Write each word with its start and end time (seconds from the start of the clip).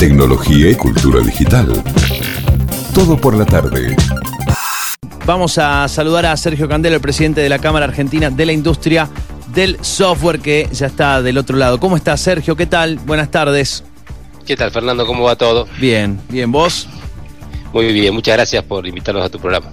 tecnología 0.00 0.70
y 0.70 0.74
cultura 0.76 1.20
digital. 1.20 1.70
Todo 2.94 3.18
por 3.18 3.36
la 3.36 3.44
tarde. 3.44 3.94
Vamos 5.26 5.58
a 5.58 5.86
saludar 5.88 6.24
a 6.24 6.38
Sergio 6.38 6.66
Candelo, 6.70 6.96
el 6.96 7.02
presidente 7.02 7.42
de 7.42 7.50
la 7.50 7.58
Cámara 7.58 7.84
Argentina 7.84 8.30
de 8.30 8.46
la 8.46 8.52
Industria 8.52 9.10
del 9.48 9.76
Software, 9.84 10.40
que 10.40 10.66
ya 10.72 10.86
está 10.86 11.20
del 11.20 11.36
otro 11.36 11.58
lado. 11.58 11.78
¿Cómo 11.78 11.98
estás, 11.98 12.22
Sergio? 12.22 12.56
¿Qué 12.56 12.64
tal? 12.64 12.96
Buenas 13.00 13.30
tardes. 13.30 13.84
¿Qué 14.46 14.56
tal, 14.56 14.70
Fernando? 14.70 15.06
¿Cómo 15.06 15.24
va 15.24 15.36
todo? 15.36 15.68
Bien, 15.78 16.18
bien. 16.30 16.50
¿Vos? 16.50 16.88
Muy 17.74 17.92
bien, 17.92 18.14
muchas 18.14 18.36
gracias 18.36 18.64
por 18.64 18.86
invitarnos 18.86 19.22
a 19.22 19.28
tu 19.28 19.38
programa. 19.38 19.66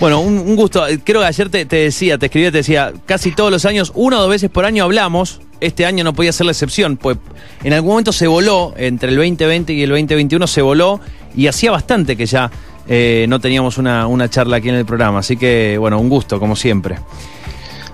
Bueno, 0.00 0.20
un, 0.20 0.38
un 0.38 0.56
gusto. 0.56 0.86
Creo 1.04 1.20
que 1.20 1.26
ayer 1.26 1.50
te, 1.50 1.66
te 1.66 1.76
decía, 1.76 2.16
te 2.16 2.26
escribía, 2.26 2.50
te 2.50 2.58
decía, 2.58 2.94
casi 3.04 3.30
todos 3.30 3.50
los 3.50 3.66
años, 3.66 3.92
una 3.94 4.16
o 4.16 4.22
dos 4.22 4.30
veces 4.30 4.48
por 4.48 4.64
año 4.64 4.84
hablamos. 4.84 5.42
Este 5.60 5.86
año 5.86 6.04
no 6.04 6.12
podía 6.12 6.32
ser 6.32 6.46
la 6.46 6.52
excepción, 6.52 6.96
pues 6.96 7.16
en 7.64 7.72
algún 7.72 7.90
momento 7.90 8.12
se 8.12 8.26
voló, 8.26 8.74
entre 8.76 9.08
el 9.10 9.16
2020 9.16 9.72
y 9.72 9.82
el 9.82 9.90
2021 9.90 10.46
se 10.46 10.62
voló, 10.62 11.00
y 11.34 11.46
hacía 11.46 11.70
bastante 11.70 12.16
que 12.16 12.26
ya 12.26 12.50
eh, 12.88 13.26
no 13.28 13.40
teníamos 13.40 13.78
una, 13.78 14.06
una 14.06 14.28
charla 14.28 14.58
aquí 14.58 14.68
en 14.68 14.74
el 14.76 14.84
programa. 14.86 15.20
Así 15.20 15.36
que, 15.36 15.76
bueno, 15.78 15.98
un 15.98 16.08
gusto, 16.08 16.38
como 16.38 16.56
siempre. 16.56 16.96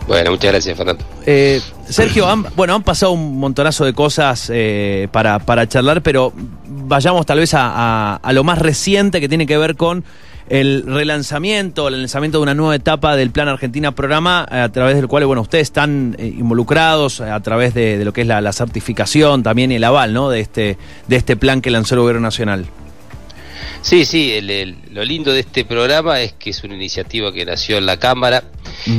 Bueno, 0.09 0.33
muchas 0.33 0.51
gracias, 0.51 0.77
Fernando. 0.77 1.05
Eh, 1.25 1.61
Sergio, 1.89 2.29
han, 2.29 2.45
bueno, 2.57 2.75
han 2.75 2.83
pasado 2.83 3.13
un 3.13 3.39
montonazo 3.39 3.85
de 3.85 3.93
cosas 3.93 4.51
eh, 4.53 5.07
para, 5.13 5.39
para 5.39 5.69
charlar, 5.69 6.03
pero 6.03 6.33
vayamos 6.67 7.25
tal 7.25 7.39
vez 7.39 7.55
a, 7.55 7.69
a- 7.69 8.17
a 8.17 8.33
lo 8.33 8.43
más 8.43 8.59
reciente 8.59 9.21
que 9.21 9.29
tiene 9.29 9.47
que 9.47 9.57
ver 9.57 9.77
con 9.77 10.05
el 10.49 10.85
relanzamiento, 10.87 11.89
el 11.89 11.99
lanzamiento 12.01 12.39
de 12.39 12.43
una 12.43 12.55
nueva 12.55 12.75
etapa 12.77 13.17
del 13.17 13.31
Plan 13.31 13.49
Argentina 13.49 13.93
Programa, 13.93 14.47
a 14.51 14.69
través 14.71 14.97
del 14.97 15.09
cual, 15.09 15.25
bueno, 15.27 15.43
ustedes 15.43 15.63
están 15.69 16.17
eh, 16.19 16.27
involucrados 16.27 17.21
a 17.21 17.41
través 17.41 17.75
de, 17.75 17.99
de 17.99 18.05
lo 18.05 18.13
que 18.13 18.23
es 18.23 18.27
la, 18.27 18.41
la 18.41 18.53
certificación 18.53 19.43
también 19.43 19.73
y 19.73 19.77
el 19.77 19.85
aval, 19.85 20.13
¿no? 20.13 20.31
De 20.31 20.41
este, 20.41 20.77
de 21.09 21.17
este 21.17 21.37
plan 21.37 21.61
que 21.61 21.71
lanzó 21.71 21.95
el 21.95 22.01
Gobierno 22.03 22.23
Nacional. 22.23 22.67
Sí, 23.81 24.05
sí, 24.05 24.33
el- 24.33 24.51
el- 24.51 24.77
lo 24.93 25.05
lindo 25.05 25.33
de 25.33 25.41
este 25.41 25.65
programa 25.65 26.21
es 26.21 26.33
que 26.35 26.51
es 26.51 26.63
una 26.63 26.75
iniciativa 26.75 27.33
que 27.33 27.45
nació 27.45 27.79
en 27.79 27.87
la 27.87 27.97
Cámara. 27.99 28.45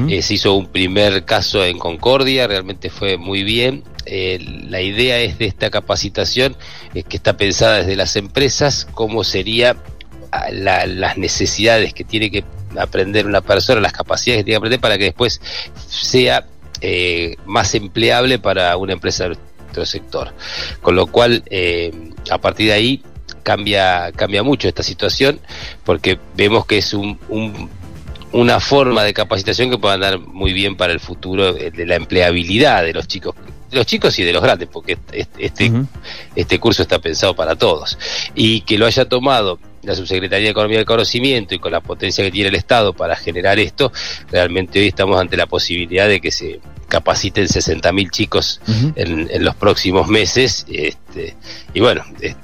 Eh, 0.10 0.22
se 0.22 0.34
hizo 0.36 0.54
un 0.56 0.68
primer 0.68 1.24
caso 1.26 1.64
en 1.64 1.78
Concordia, 1.80 2.48
realmente 2.48 2.90
fue 2.90 3.18
muy 3.18 3.44
bien. 3.44 3.84
Eh, 4.06 4.40
la 4.70 4.82
idea 4.82 5.20
es 5.20 5.38
de 5.40 5.46
esta 5.46 5.70
capacitación 5.70 6.58
es 6.94 7.06
que 7.06 7.16
está 7.16 7.38
pensada 7.38 7.78
desde 7.80 7.96
las 7.96 8.18
empresas, 8.18 8.86
cómo 8.94 9.24
sería 9.24 9.78
la- 10.52 10.86
las 10.86 11.18
necesidades 11.18 11.94
que 11.94 12.04
tiene 12.04 12.30
que 12.32 12.44
aprender 12.78 13.26
una 13.28 13.42
persona, 13.42 13.80
las 13.82 13.94
capacidades 13.94 14.42
que 14.42 14.46
tiene 14.46 14.56
que 14.56 14.58
aprender 14.58 14.80
para 14.80 14.98
que 14.98 15.06
después 15.06 15.40
sea 15.88 16.46
eh, 16.82 17.36
más 17.46 17.76
empleable 17.76 18.40
para 18.40 18.76
una 18.76 18.94
empresa 18.94 19.24
de 19.30 19.38
nuestro 19.60 19.86
sector. 19.86 20.34
Con 20.82 20.96
lo 20.96 21.08
cual, 21.08 21.44
eh, 21.50 21.92
a 22.30 22.38
partir 22.40 22.68
de 22.68 22.74
ahí 22.74 23.04
cambia, 23.42 24.12
cambia 24.14 24.44
mucho 24.44 24.68
esta 24.68 24.84
situación 24.84 25.40
porque 25.86 26.20
vemos 26.36 26.66
que 26.66 26.78
es 26.80 26.94
un, 26.94 27.18
un- 27.30 27.70
una 28.34 28.60
forma 28.60 29.04
de 29.04 29.14
capacitación 29.14 29.70
que 29.70 29.78
puede 29.78 29.94
andar 29.96 30.20
muy 30.20 30.52
bien 30.54 30.76
para 30.76 30.92
el 30.92 31.00
futuro 31.00 31.56
eh, 31.56 31.72
de 31.72 31.86
la 31.86 31.96
empleabilidad 31.96 32.84
de 32.84 32.94
los 32.94 33.08
chicos 33.08 33.36
de 33.70 33.78
los 33.78 33.86
chicos 33.86 34.18
y 34.20 34.24
de 34.24 34.34
los 34.34 34.42
grandes 34.44 34.68
porque 34.72 34.98
este, 35.12 35.46
este, 35.46 35.72
este 36.36 36.60
curso 36.60 36.82
está 36.84 37.00
pensado 37.00 37.36
para 37.36 37.56
todos 37.56 37.98
y 38.36 38.62
que 38.62 38.78
lo 38.78 38.86
haya 38.88 39.06
tomado 39.08 39.58
la 39.84 39.96
Subsecretaría 39.96 40.46
de 40.46 40.52
Economía 40.52 40.76
y 40.76 40.80
del 40.80 40.86
Conocimiento 40.86 41.56
y 41.56 41.60
con 41.60 41.72
la 41.72 41.82
potencia 41.82 42.24
que 42.24 42.32
tiene 42.32 42.50
el 42.50 42.56
Estado 42.56 42.94
para 42.94 43.16
generar 43.16 43.60
esto, 43.60 43.92
realmente 44.32 44.80
hoy 44.80 44.88
estamos 44.88 45.20
ante 45.20 45.38
la 45.38 45.48
posibilidad 45.48 46.08
de 46.08 46.22
que 46.22 46.32
se 46.32 46.60
capaciten 46.88 47.48
60.000 47.48 48.12
chicos 48.12 48.62
en, 48.96 49.28
en 49.32 49.44
los 49.44 49.56
próximos 49.56 50.08
meses 50.08 50.66
este, 50.70 51.36
y 51.74 51.80
bueno 51.80 52.04
este, 52.22 52.36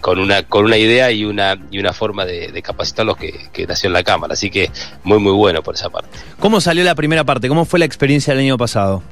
con 0.00 0.18
una 0.18 0.42
con 0.42 0.64
una 0.64 0.76
idea 0.76 1.12
y 1.12 1.24
una 1.24 1.56
y 1.70 1.78
una 1.78 1.92
forma 1.92 2.24
de, 2.24 2.50
de 2.50 2.62
capacitarlos 2.62 3.16
que, 3.16 3.48
que 3.52 3.64
nació 3.64 3.86
en 3.86 3.92
la 3.92 4.02
cámara 4.02 4.34
así 4.34 4.50
que 4.50 4.72
muy 5.04 5.18
muy 5.18 5.30
bueno 5.32 5.62
por 5.62 5.76
esa 5.76 5.88
parte 5.88 6.18
¿Cómo 6.40 6.60
salió 6.60 6.82
la 6.82 6.96
primera 6.96 7.22
parte? 7.22 7.48
¿Cómo 7.48 7.64
fue 7.64 7.78
la 7.78 7.84
experiencia 7.84 8.34
del 8.34 8.42
año 8.42 8.58
pasado? 8.58 9.04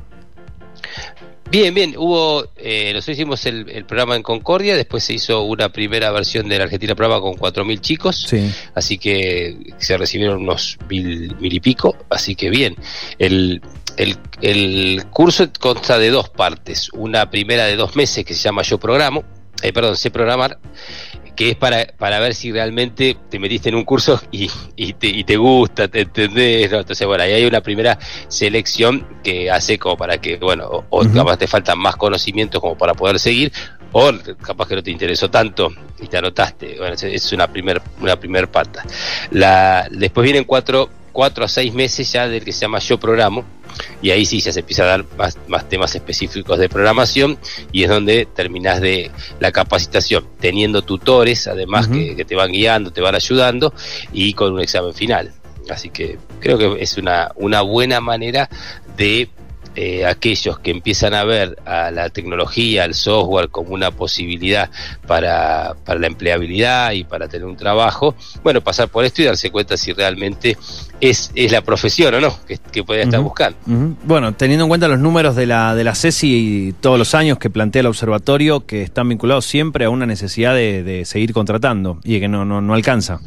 Bien, 1.50 1.75
bien, 1.75 1.94
hubo, 1.99 2.47
eh, 2.56 2.93
nosotros 2.94 3.16
hicimos 3.16 3.44
el, 3.44 3.69
el 3.71 3.84
programa 3.84 4.15
en 4.15 4.22
Concordia, 4.22 4.77
después 4.77 5.03
se 5.03 5.15
hizo 5.15 5.43
una 5.43 5.69
primera 5.71 6.12
versión 6.12 6.49
de 6.49 6.56
la 6.59 6.65
Argentina 6.65 6.94
Programa 6.94 7.21
con 7.21 7.34
4.000 7.34 7.81
chicos, 7.81 8.22
Sí. 8.28 8.53
así 8.75 8.99
que 8.99 9.56
se 9.78 9.99
recibieron 9.99 10.43
unos 10.43 10.78
mil, 10.89 11.34
mil 11.41 11.53
y 11.53 11.59
pico, 11.59 11.97
así 12.09 12.37
que 12.37 12.50
bien. 12.50 12.77
El, 13.19 13.60
el, 13.97 14.16
el 14.43 15.05
curso 15.10 15.50
consta 15.59 15.99
de 15.99 16.10
dos 16.10 16.28
partes, 16.28 16.89
una 16.93 17.28
primera 17.31 17.65
de 17.66 17.75
dos 17.75 17.97
meses 17.97 18.25
que 18.25 18.33
se 18.34 18.43
llama 18.43 18.62
Yo 18.62 18.78
Programo, 18.78 19.25
eh, 19.62 19.72
perdón, 19.72 19.97
sé 19.97 20.12
programar, 20.12 20.56
que 21.41 21.49
es 21.53 21.56
para, 21.56 21.87
para 21.97 22.21
ver 22.21 22.34
si 22.34 22.53
realmente 22.53 23.17
te 23.31 23.39
metiste 23.39 23.71
en 23.71 23.75
un 23.77 23.84
curso 23.87 24.21
y, 24.31 24.51
y, 24.77 24.93
te, 24.93 25.06
y 25.06 25.25
te 25.25 25.39
gusta, 25.39 25.89
te 25.89 26.03
entendés, 26.03 26.71
¿no? 26.71 26.81
Entonces, 26.81 27.06
bueno, 27.06 27.23
ahí 27.23 27.33
hay 27.33 27.47
una 27.47 27.62
primera 27.62 27.99
selección 28.28 29.06
que 29.25 29.51
hace 29.51 29.78
como 29.78 29.97
para 29.97 30.19
que, 30.19 30.37
bueno, 30.37 30.67
o, 30.69 30.84
o 30.91 31.01
Ujú. 31.01 31.15
capaz 31.15 31.39
te 31.39 31.47
faltan 31.47 31.78
más 31.78 31.97
conocimientos 31.97 32.61
como 32.61 32.77
para 32.77 32.93
poder 32.93 33.19
seguir, 33.19 33.51
o 33.93 34.12
capaz 34.43 34.69
que 34.69 34.77
no 34.77 34.83
te 34.83 34.91
interesó 34.91 35.31
tanto 35.31 35.73
y 35.99 36.09
te 36.09 36.19
anotaste. 36.19 36.77
Bueno, 36.77 36.93
es- 36.93 37.05
es 37.05 37.33
una 37.33 37.47
primer, 37.49 37.81
una 38.03 38.17
primer 38.17 38.49
pata. 38.49 38.84
La, 39.31 39.89
después 39.91 40.22
vienen 40.25 40.45
cuatro, 40.45 40.91
cuatro 41.12 41.44
a 41.44 41.48
seis 41.48 41.72
meses 41.75 42.10
ya 42.12 42.28
del 42.28 42.44
que 42.44 42.53
se 42.53 42.60
llama 42.60 42.78
Yo 42.78 42.98
Programo, 42.98 43.44
y 44.03 44.10
ahí 44.10 44.26
sí 44.26 44.41
ya 44.41 44.53
se 44.53 44.60
empieza 44.60 44.82
a 44.82 44.87
dar 44.87 45.04
más, 45.16 45.38
más 45.48 45.69
temas 45.69 45.94
específicos 45.94 46.59
de 46.59 46.69
programación 46.69 47.38
y 47.72 47.84
es 47.84 47.88
donde 47.88 48.26
terminás 48.26 48.81
de 48.81 49.10
la 49.38 49.53
capacitación, 49.53 50.26
teniendo 50.41 50.82
tutores 50.82 51.47
además 51.47 51.88
que, 51.88 52.16
que 52.16 52.25
te 52.25 52.34
van 52.34 52.53
guiando, 52.53 52.93
te 52.93 53.00
van 53.00 53.15
ayudando 53.15 53.72
y 54.12 54.32
con 54.34 54.53
un 54.53 54.60
examen 54.60 54.94
final. 54.94 55.32
Así 55.69 55.91
que 55.91 56.19
creo 56.41 56.59
que 56.59 56.82
es 56.82 56.97
una, 56.97 57.31
una 57.37 57.62
buena 57.62 58.00
manera 58.00 58.48
de 58.97 59.28
eh, 59.76 60.04
aquellos 60.04 60.58
que 60.58 60.70
empiezan 60.70 61.14
a 61.14 61.25
ver 61.25 61.56
a 61.64 61.91
la 61.91 62.10
tecnología, 62.10 62.84
al 62.84 62.94
software 62.94 63.48
como 63.48 63.72
una 63.75 63.91
posibilidad 63.91 64.70
para, 65.06 65.76
para 65.84 66.00
la 66.00 66.06
empleabilidad 66.06 66.92
y 66.92 67.04
para 67.04 67.28
tener 67.28 67.47
un 67.47 67.56
trabajo, 67.56 68.14
bueno, 68.42 68.60
pasar 68.60 68.88
por 68.88 69.04
esto 69.04 69.22
y 69.22 69.26
darse 69.26 69.50
cuenta 69.50 69.76
si 69.76 69.92
realmente 69.92 70.56
es, 71.00 71.30
es 71.34 71.53
la 71.53 71.62
profesión 71.62 72.14
o 72.14 72.20
no 72.20 72.36
que, 72.47 72.59
que 72.59 72.82
pueden 72.84 73.09
estar 73.09 73.20
buscando. 73.20 73.59
Bueno, 74.04 74.34
teniendo 74.34 74.64
en 74.64 74.69
cuenta 74.69 74.88
los 74.88 74.98
números 74.98 75.36
de 75.36 75.47
la, 75.47 75.75
de 75.75 75.84
la 75.84 75.94
CESI 75.94 76.69
y 76.69 76.72
todos 76.72 76.98
los 76.98 77.14
años 77.14 77.38
que 77.38 77.50
plantea 77.50 77.80
el 77.80 77.86
observatorio, 77.86 78.66
que 78.66 78.82
están 78.82 79.09
vinculados 79.09 79.47
siempre 79.47 79.84
a 79.84 79.91
una 79.91 80.06
necesidad 80.06 80.54
de, 80.54 80.82
de 80.82 81.04
seguir 81.04 81.32
contratando 81.32 82.00
y 82.04 82.20
que 82.20 82.28
no, 82.28 82.44
no, 82.44 82.60
no 82.60 82.75
alcanza. 82.75 83.20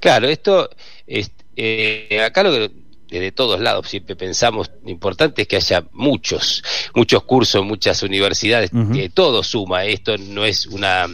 Claro, 0.00 0.28
esto, 0.28 0.70
es, 1.06 1.30
eh, 1.56 2.22
acá 2.24 2.42
lo 2.42 2.52
que 2.52 2.70
desde 3.10 3.32
todos 3.32 3.60
lados. 3.60 3.88
Siempre 3.88 4.16
pensamos, 4.16 4.70
lo 4.84 4.90
importante 4.90 5.42
es 5.42 5.48
que 5.48 5.56
haya 5.56 5.84
muchos, 5.92 6.62
muchos 6.94 7.22
cursos, 7.24 7.64
muchas 7.64 8.02
universidades, 8.02 8.70
que 8.92 9.08
todo 9.10 9.42
suma, 9.42 9.84
esto 9.84 10.16
no 10.18 10.44
es 10.44 10.66
una 10.66 11.06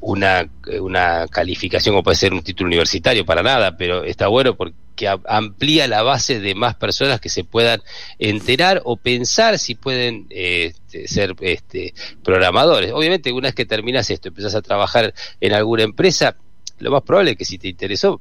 una, 0.00 0.46
una 0.82 1.26
calificación 1.28 1.94
como 1.94 2.02
puede 2.02 2.16
ser 2.16 2.34
un 2.34 2.42
título 2.42 2.66
universitario 2.68 3.24
para 3.24 3.42
nada, 3.42 3.74
pero 3.78 4.04
está 4.04 4.28
bueno 4.28 4.54
porque 4.54 5.08
a- 5.08 5.18
amplía 5.26 5.88
la 5.88 6.02
base 6.02 6.40
de 6.40 6.54
más 6.54 6.74
personas 6.74 7.20
que 7.20 7.30
se 7.30 7.42
puedan 7.44 7.80
enterar 8.18 8.82
o 8.84 8.96
pensar 8.98 9.58
si 9.58 9.74
pueden 9.76 10.26
eh, 10.28 10.74
este, 10.74 11.08
ser 11.08 11.34
este, 11.40 11.94
programadores. 12.22 12.92
Obviamente, 12.92 13.32
una 13.32 13.48
vez 13.48 13.54
que 13.54 13.64
terminas 13.64 14.10
esto, 14.10 14.28
empezás 14.28 14.54
a 14.54 14.60
trabajar 14.60 15.14
en 15.40 15.52
alguna 15.54 15.84
empresa, 15.84 16.36
lo 16.80 16.90
más 16.90 17.02
probable 17.02 17.30
es 17.30 17.36
que 17.38 17.44
si 17.46 17.56
te 17.56 17.68
interesó 17.68 18.20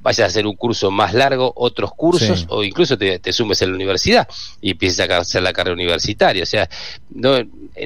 vayas 0.00 0.20
a 0.20 0.26
hacer 0.26 0.46
un 0.46 0.54
curso 0.54 0.90
más 0.90 1.14
largo, 1.14 1.52
otros 1.56 1.90
cursos, 1.94 2.40
Sí. 2.40 2.46
o 2.48 2.62
incluso 2.62 2.96
te, 2.96 3.18
te 3.18 3.32
sumes 3.32 3.60
en 3.62 3.70
la 3.70 3.74
universidad 3.74 4.28
y 4.60 4.70
empieces 4.70 5.00
a 5.00 5.16
hacer 5.18 5.42
la 5.42 5.52
carrera 5.52 5.74
universitaria. 5.74 6.42
O 6.42 6.46
sea, 6.46 6.68
no, 7.10 7.38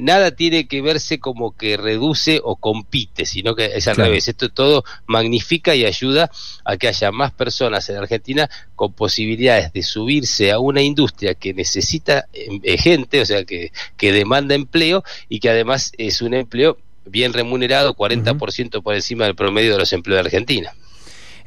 nada 0.03 0.31
tiene 0.33 0.69
que 0.69 0.83
verse 0.83 1.19
como 1.19 1.57
que 1.57 1.77
reduce 1.79 2.41
o 2.45 2.57
compite, 2.57 3.25
sino 3.25 3.55
que 3.55 3.67
es 3.75 3.89
al 3.89 3.95
Claro. 3.95 4.11
revés. 4.11 4.29
Esto 4.29 4.51
todo 4.51 4.85
magnifica 5.07 5.75
y 5.75 5.85
ayuda 5.87 6.31
a 6.65 6.77
que 6.77 6.89
haya 6.89 7.11
más 7.11 7.33
personas 7.33 7.89
en 7.89 7.97
Argentina 7.97 8.51
con 8.77 8.93
posibilidades 8.93 9.73
de 9.73 9.83
subirse 9.83 10.51
a 10.53 10.59
una 10.59 10.83
industria 10.83 11.35
que 11.35 11.55
necesita 11.55 12.27
eh, 12.33 12.77
gente, 12.79 13.21
o 13.23 13.27
sea, 13.27 13.45
que, 13.45 13.73
que 13.97 14.13
demanda 14.13 14.55
empleo 14.55 15.03
y 15.29 15.41
que 15.41 15.49
además 15.51 15.93
es 15.99 16.21
un 16.23 16.35
empleo 16.35 16.77
bien 17.07 17.33
remunerado, 17.33 17.95
40% 17.95 18.83
por 18.83 18.95
encima 18.95 19.25
del 19.25 19.35
promedio 19.35 19.73
de 19.73 19.79
los 19.79 19.93
empleos 19.93 20.17
de 20.17 20.21
Argentina. 20.29 20.73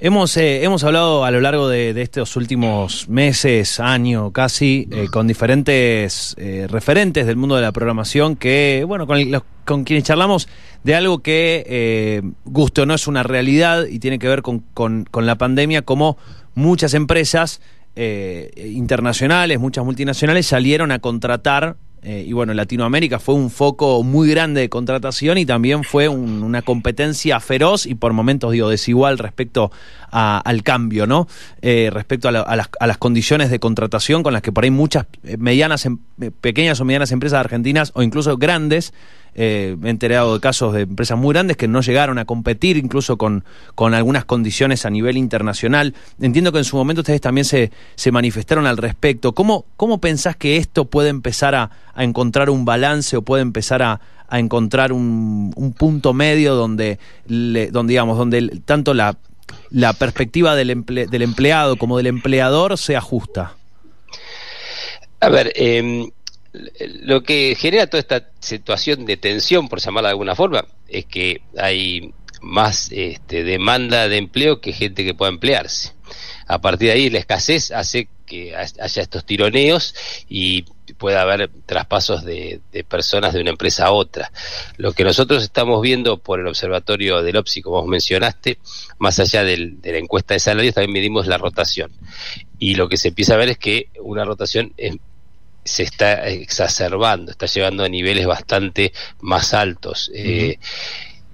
Hemos, 0.06 0.36
eh, 0.36 0.66
hemos 0.66 0.84
hablado 0.84 1.24
a 1.24 1.32
lo 1.32 1.40
largo 1.40 1.70
de, 1.70 1.94
de 1.94 2.02
estos 2.02 2.36
últimos 2.36 3.08
meses, 3.08 3.80
año 3.80 4.32
casi, 4.34 4.86
eh, 4.92 5.08
con 5.10 5.28
diferentes 5.28 6.36
eh, 6.38 6.68
referentes 6.70 7.26
del 7.26 7.38
mundo 7.38 7.56
de 7.56 7.62
la 7.62 7.72
programación 7.72 8.36
que, 8.36 8.84
bueno, 8.86 9.08
con, 9.08 9.32
los- 9.32 9.44
con 9.64 9.86
quienes 9.86 10.04
charlamos 10.04 10.50
de 10.84 10.96
algo 10.96 11.20
que, 11.20 11.64
eh, 11.68 12.22
gusto 12.44 12.86
no 12.86 12.94
es 12.96 13.08
una 13.08 13.24
realidad 13.24 13.86
y 13.86 14.00
tiene 14.00 14.20
que 14.20 14.28
ver 14.28 14.42
con, 14.42 14.60
con- 14.74 15.06
con 15.10 15.26
la 15.26 15.36
pandemia, 15.38 15.84
como 15.84 16.18
muchas 16.54 16.94
empresas 16.96 17.62
internacionales, 17.96 19.58
muchas 19.60 19.86
multinacionales 19.86 20.48
salieron 20.48 20.92
a 20.92 21.00
contratar 21.00 21.78
eh, 22.04 22.26
y 22.28 22.34
bueno, 22.34 22.54
Latinoamérica 22.54 23.18
fue 23.18 23.36
un 23.36 23.50
foco 23.50 24.04
muy 24.04 24.30
grande 24.30 24.60
de 24.62 24.70
contratación 24.70 25.38
y 25.38 25.46
también 25.46 25.84
fue 25.86 26.10
una 26.10 26.62
competencia 26.62 27.40
feroz 27.40 27.86
y 27.86 27.96
por 27.96 28.12
momentos 28.12 28.52
digo 28.52 28.70
desigual 28.70 29.18
respecto 29.18 29.72
al 30.12 30.62
cambio, 30.64 31.08
¿no? 31.08 31.28
Eh, 31.62 31.90
respecto 31.92 32.28
a, 32.28 32.32
las, 32.32 32.70
a, 32.80 32.88
las, 32.88 32.98
condiciones 32.98 33.50
de 33.50 33.60
contratación 33.60 34.22
con 34.22 34.34
las 34.34 34.42
que 34.42 34.52
por 34.52 34.64
ahí 34.64 34.70
muchas 34.70 35.08
medianas, 35.40 35.86
em, 35.86 35.98
pequeñas 36.42 36.80
o 36.82 36.86
medianas 36.86 37.12
empresas 37.12 37.40
argentinas 37.40 37.92
o 37.96 38.04
incluso 38.04 38.38
grandes 38.38 38.94
eh, 39.36 39.76
he 39.84 39.90
enterado 39.90 40.34
de 40.34 40.40
casos 40.40 40.74
de 40.74 40.82
empresas 40.82 41.18
muy 41.18 41.34
grandes 41.34 41.58
que 41.58 41.68
no 41.68 41.82
llegaron 41.82 42.20
a 42.20 42.26
competir 42.26 42.78
incluso 42.78 43.18
con, 43.18 43.44
con 43.76 43.94
algunas 43.94 44.26
condiciones 44.26 44.86
a 44.86 44.90
nivel 44.90 45.18
internacional. 45.18 45.94
Entiendo 46.22 46.52
que 46.52 46.60
en 46.60 46.64
su 46.64 46.78
momento 46.78 47.02
ustedes 47.02 47.22
también 47.22 47.46
se, 47.46 47.72
se 47.96 48.12
manifestaron 48.12 48.68
al 48.68 48.78
respecto. 48.78 49.34
¿Cómo, 49.34 49.66
¿Cómo 49.76 50.00
pensás 50.00 50.36
que 50.36 50.58
esto 50.58 50.86
puede 50.86 51.10
empezar 51.10 51.56
a, 51.56 51.72
encontrar 51.96 52.50
un 52.50 52.66
balance 52.66 53.18
o 53.18 53.22
puede 53.22 53.42
empezar 53.42 53.82
a, 53.82 54.00
encontrar 54.32 54.94
un, 54.94 55.76
punto 55.78 56.14
medio 56.14 56.56
donde, 56.56 56.98
donde 57.28 57.92
digamos, 57.92 58.18
donde 58.18 58.62
tanto 58.66 58.96
la, 58.96 59.16
la 59.70 59.94
perspectiva 59.94 60.56
del, 60.56 60.84
del 60.86 61.22
empleado 61.22 61.76
como 61.78 61.98
del 61.98 62.08
empleador 62.08 62.78
sea 62.78 63.02
justa? 63.02 63.56
A 65.20 65.30
ver, 65.30 65.54
eh, 65.56 66.10
lo 66.54 67.24
que 67.24 67.56
genera 67.56 67.88
toda 67.88 68.02
esta 68.02 68.30
situación 68.40 69.06
de 69.06 69.18
tensión, 69.18 69.68
por 69.68 69.80
llamarla 69.80 70.10
de 70.10 70.14
alguna 70.14 70.36
forma, 70.36 70.66
es 70.88 71.06
que 71.06 71.42
hay 71.58 72.14
más 72.42 72.92
este, 72.92 73.44
demanda 73.44 74.08
de 74.08 74.18
empleo 74.18 74.62
que 74.62 74.74
gente 74.74 75.04
que 75.04 75.14
pueda 75.14 75.32
emplearse. 75.32 75.94
A 76.46 76.60
partir 76.60 76.90
de 76.90 76.94
ahí, 76.94 77.10
la 77.10 77.20
escasez 77.20 77.72
hace 77.72 78.10
que 78.26 78.56
haya 78.56 79.02
estos 79.02 79.26
tironeos 79.26 79.96
y 80.30 80.64
pueda 80.98 81.22
haber 81.22 81.50
traspasos 81.66 82.24
de, 82.24 82.62
personas 82.88 83.34
de 83.34 83.42
una 83.42 83.52
empresa 83.52 83.86
a 83.86 83.92
otra. 83.92 84.32
Lo 84.78 84.92
que 84.94 85.04
nosotros 85.04 85.44
estamos 85.44 85.82
viendo 85.82 86.18
por 86.18 86.40
el 86.40 86.48
observatorio 86.48 87.22
del 87.24 87.38
OPSI, 87.38 87.62
como 87.62 87.82
vos 87.82 87.88
mencionaste, 87.88 88.60
más 89.00 89.20
allá 89.20 89.44
de 89.44 89.58
la 89.84 89.98
encuesta 89.98 90.34
de 90.34 90.40
salarios, 90.40 90.76
también 90.76 90.94
medimos 90.94 91.28
la 91.28 91.38
rotación. 91.38 91.92
Y 92.60 92.76
lo 92.76 92.90
que 92.90 92.98
se 92.98 93.10
empieza 93.10 93.34
a 93.34 93.38
ver 93.38 93.50
es 93.50 93.58
que 93.58 93.88
una 94.00 94.26
rotación 94.26 94.74
es 94.78 94.98
se 95.64 95.84
está 95.84 96.28
exacerbando, 96.28 97.32
está 97.32 97.46
llegando 97.46 97.84
a 97.84 97.90
niveles 97.90 98.26
bastante 98.26 98.94
más 99.22 99.54
altos. 99.54 100.12
Eh, 100.14 100.58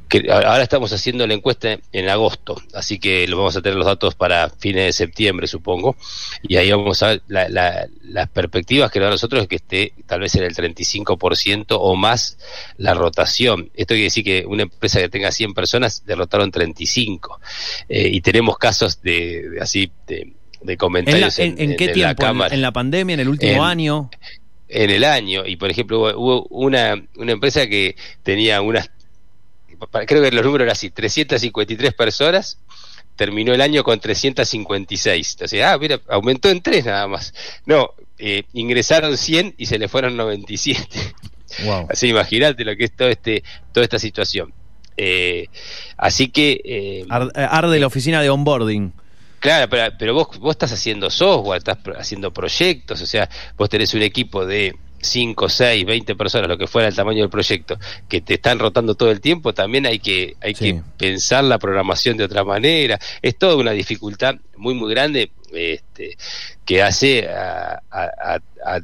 que 0.09 0.31
ahora 0.31 0.63
estamos 0.63 0.91
haciendo 0.91 1.27
la 1.27 1.35
encuesta 1.35 1.77
en 1.91 2.09
agosto, 2.09 2.59
así 2.73 2.97
que 2.97 3.27
lo 3.27 3.37
vamos 3.37 3.55
a 3.55 3.61
tener 3.61 3.77
los 3.77 3.85
datos 3.85 4.15
para 4.15 4.49
fines 4.49 4.85
de 4.85 4.91
septiembre, 4.91 5.45
supongo, 5.45 5.95
y 6.41 6.57
ahí 6.57 6.71
vamos 6.71 7.03
a 7.03 7.09
ver 7.09 7.21
las 7.27 8.29
perspectivas 8.29 8.91
que 8.91 8.99
da 8.99 9.11
nosotros 9.11 9.43
es 9.43 9.47
que 9.47 9.57
esté 9.57 9.93
tal 10.07 10.21
vez 10.21 10.33
en 10.33 10.43
el 10.43 10.55
35% 10.55 11.77
o 11.79 11.95
más 11.95 12.39
la 12.77 12.95
rotación. 12.95 13.69
Esto 13.75 13.93
quiere 13.93 14.05
decir 14.05 14.23
que 14.23 14.45
una 14.47 14.63
empresa 14.63 14.99
que 14.99 15.09
tenga 15.09 15.31
100 15.31 15.53
personas 15.53 16.03
derrotaron 16.07 16.49
35, 16.49 17.39
eh, 17.87 18.09
y 18.11 18.21
tenemos 18.21 18.57
casos 18.57 19.03
de, 19.03 19.47
de 19.51 19.61
así 19.61 19.91
de 20.07 20.33
de 20.61 20.77
comentarios 20.77 21.39
en, 21.39 21.55
en, 21.59 21.75
qué 21.75 21.89
tiempo? 21.89 22.25
¿En 22.49 22.61
la 22.61 22.71
pandemia, 22.71 23.13
en 23.13 23.19
el 23.19 23.29
último 23.29 23.63
año? 23.63 24.09
En 24.67 24.89
el 24.91 25.03
año, 25.03 25.45
y 25.45 25.55
por 25.55 25.71
ejemplo 25.71 25.99
hubo, 26.15 26.45
una, 26.49 27.01
una 27.15 27.31
empresa 27.31 27.67
que 27.67 27.95
tenía 28.23 28.61
unas, 28.61 28.91
creo 30.05 30.21
que 30.21 30.31
los 30.31 30.45
números 30.45 30.65
eran 30.65 30.73
así, 30.73 30.91
353 30.91 31.93
personas, 31.93 32.59
terminó 33.19 33.53
el 33.53 33.59
año 33.59 33.83
con 33.83 33.99
356. 33.99 35.31
Entonces, 35.33 35.61
ah, 35.61 35.77
mira, 35.77 35.99
aumentó 36.07 36.49
en 36.49 36.61
tres 36.61 36.85
nada 36.85 37.05
más. 37.05 37.33
No, 37.65 37.93
eh, 38.17 38.43
ingresaron 38.53 39.17
100 39.17 39.55
y 39.57 39.65
se 39.65 39.77
le 39.77 39.89
fueron 39.89 40.15
97. 40.15 40.87
Wow. 41.65 41.87
Así 41.89 42.07
imagínate 42.07 42.63
lo 42.63 42.75
que 42.77 42.85
es 42.85 42.95
todo 42.95 43.09
este, 43.09 43.43
toda 43.73 43.83
esta 43.83 43.99
situación. 43.99 44.53
Eh, 44.95 45.47
así 45.97 46.29
que... 46.29 46.61
Eh, 46.63 47.05
arde 47.09 47.79
la 47.79 47.87
oficina 47.87 48.21
de 48.21 48.29
onboarding. 48.29 48.93
Claro, 49.39 49.69
pero, 49.97 50.13
vos, 50.13 50.37
vos 50.39 50.51
estás 50.51 50.71
haciendo 50.73 51.09
software, 51.09 51.59
estás 51.59 51.77
haciendo 51.97 52.31
proyectos, 52.31 53.01
o 53.01 53.05
sea, 53.05 53.29
vos 53.57 53.69
tenés 53.69 53.93
un 53.93 54.01
equipo 54.01 54.45
de 54.45 54.75
5, 55.01 55.47
6, 55.47 55.85
20 55.85 56.15
personas, 56.15 56.49
lo 56.49 56.57
que 56.57 56.67
fuera 56.67 56.87
el 56.87 56.95
tamaño 56.95 57.21
del 57.21 57.29
proyecto, 57.29 57.77
que 58.07 58.21
te 58.21 58.35
están 58.35 58.59
rotando 58.59 58.95
todo 58.95 59.11
el 59.11 59.21
tiempo, 59.21 59.53
también 59.53 59.85
hay 59.85 59.99
que, 59.99 60.35
hay 60.41 60.53
que 60.53 60.81
pensar 60.97 61.43
la 61.43 61.57
programación 61.57 62.17
de 62.17 62.25
otra 62.25 62.43
manera. 62.43 62.99
Es 63.21 63.37
toda 63.37 63.55
una 63.55 63.71
dificultad 63.71 64.35
muy, 64.57 64.73
muy 64.73 64.91
grande 64.91 65.31
este, 65.53 66.17
que 66.65 66.81
hace 66.81 67.27
a, 67.29 67.81
a, 67.89 68.39
a, 68.65 68.79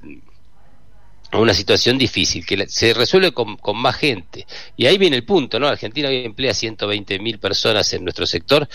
una 1.34 1.54
situación 1.54 1.98
difícil, 1.98 2.46
que 2.46 2.66
se 2.68 2.94
resuelve 2.94 3.34
con, 3.34 3.58
con, 3.58 3.78
más 3.78 3.98
gente. 3.98 4.48
Y 4.78 4.86
ahí 4.86 4.98
viene 4.98 5.18
el 5.18 5.26
punto, 5.26 5.60
¿no? 5.60 5.68
Argentina 5.68 6.08
hoy 6.08 6.24
emplea 6.24 6.54
120 6.54 7.20
mil 7.20 7.40
personas 7.40 7.92
en 7.94 8.04
nuestro 8.06 8.26
sector 8.26 8.70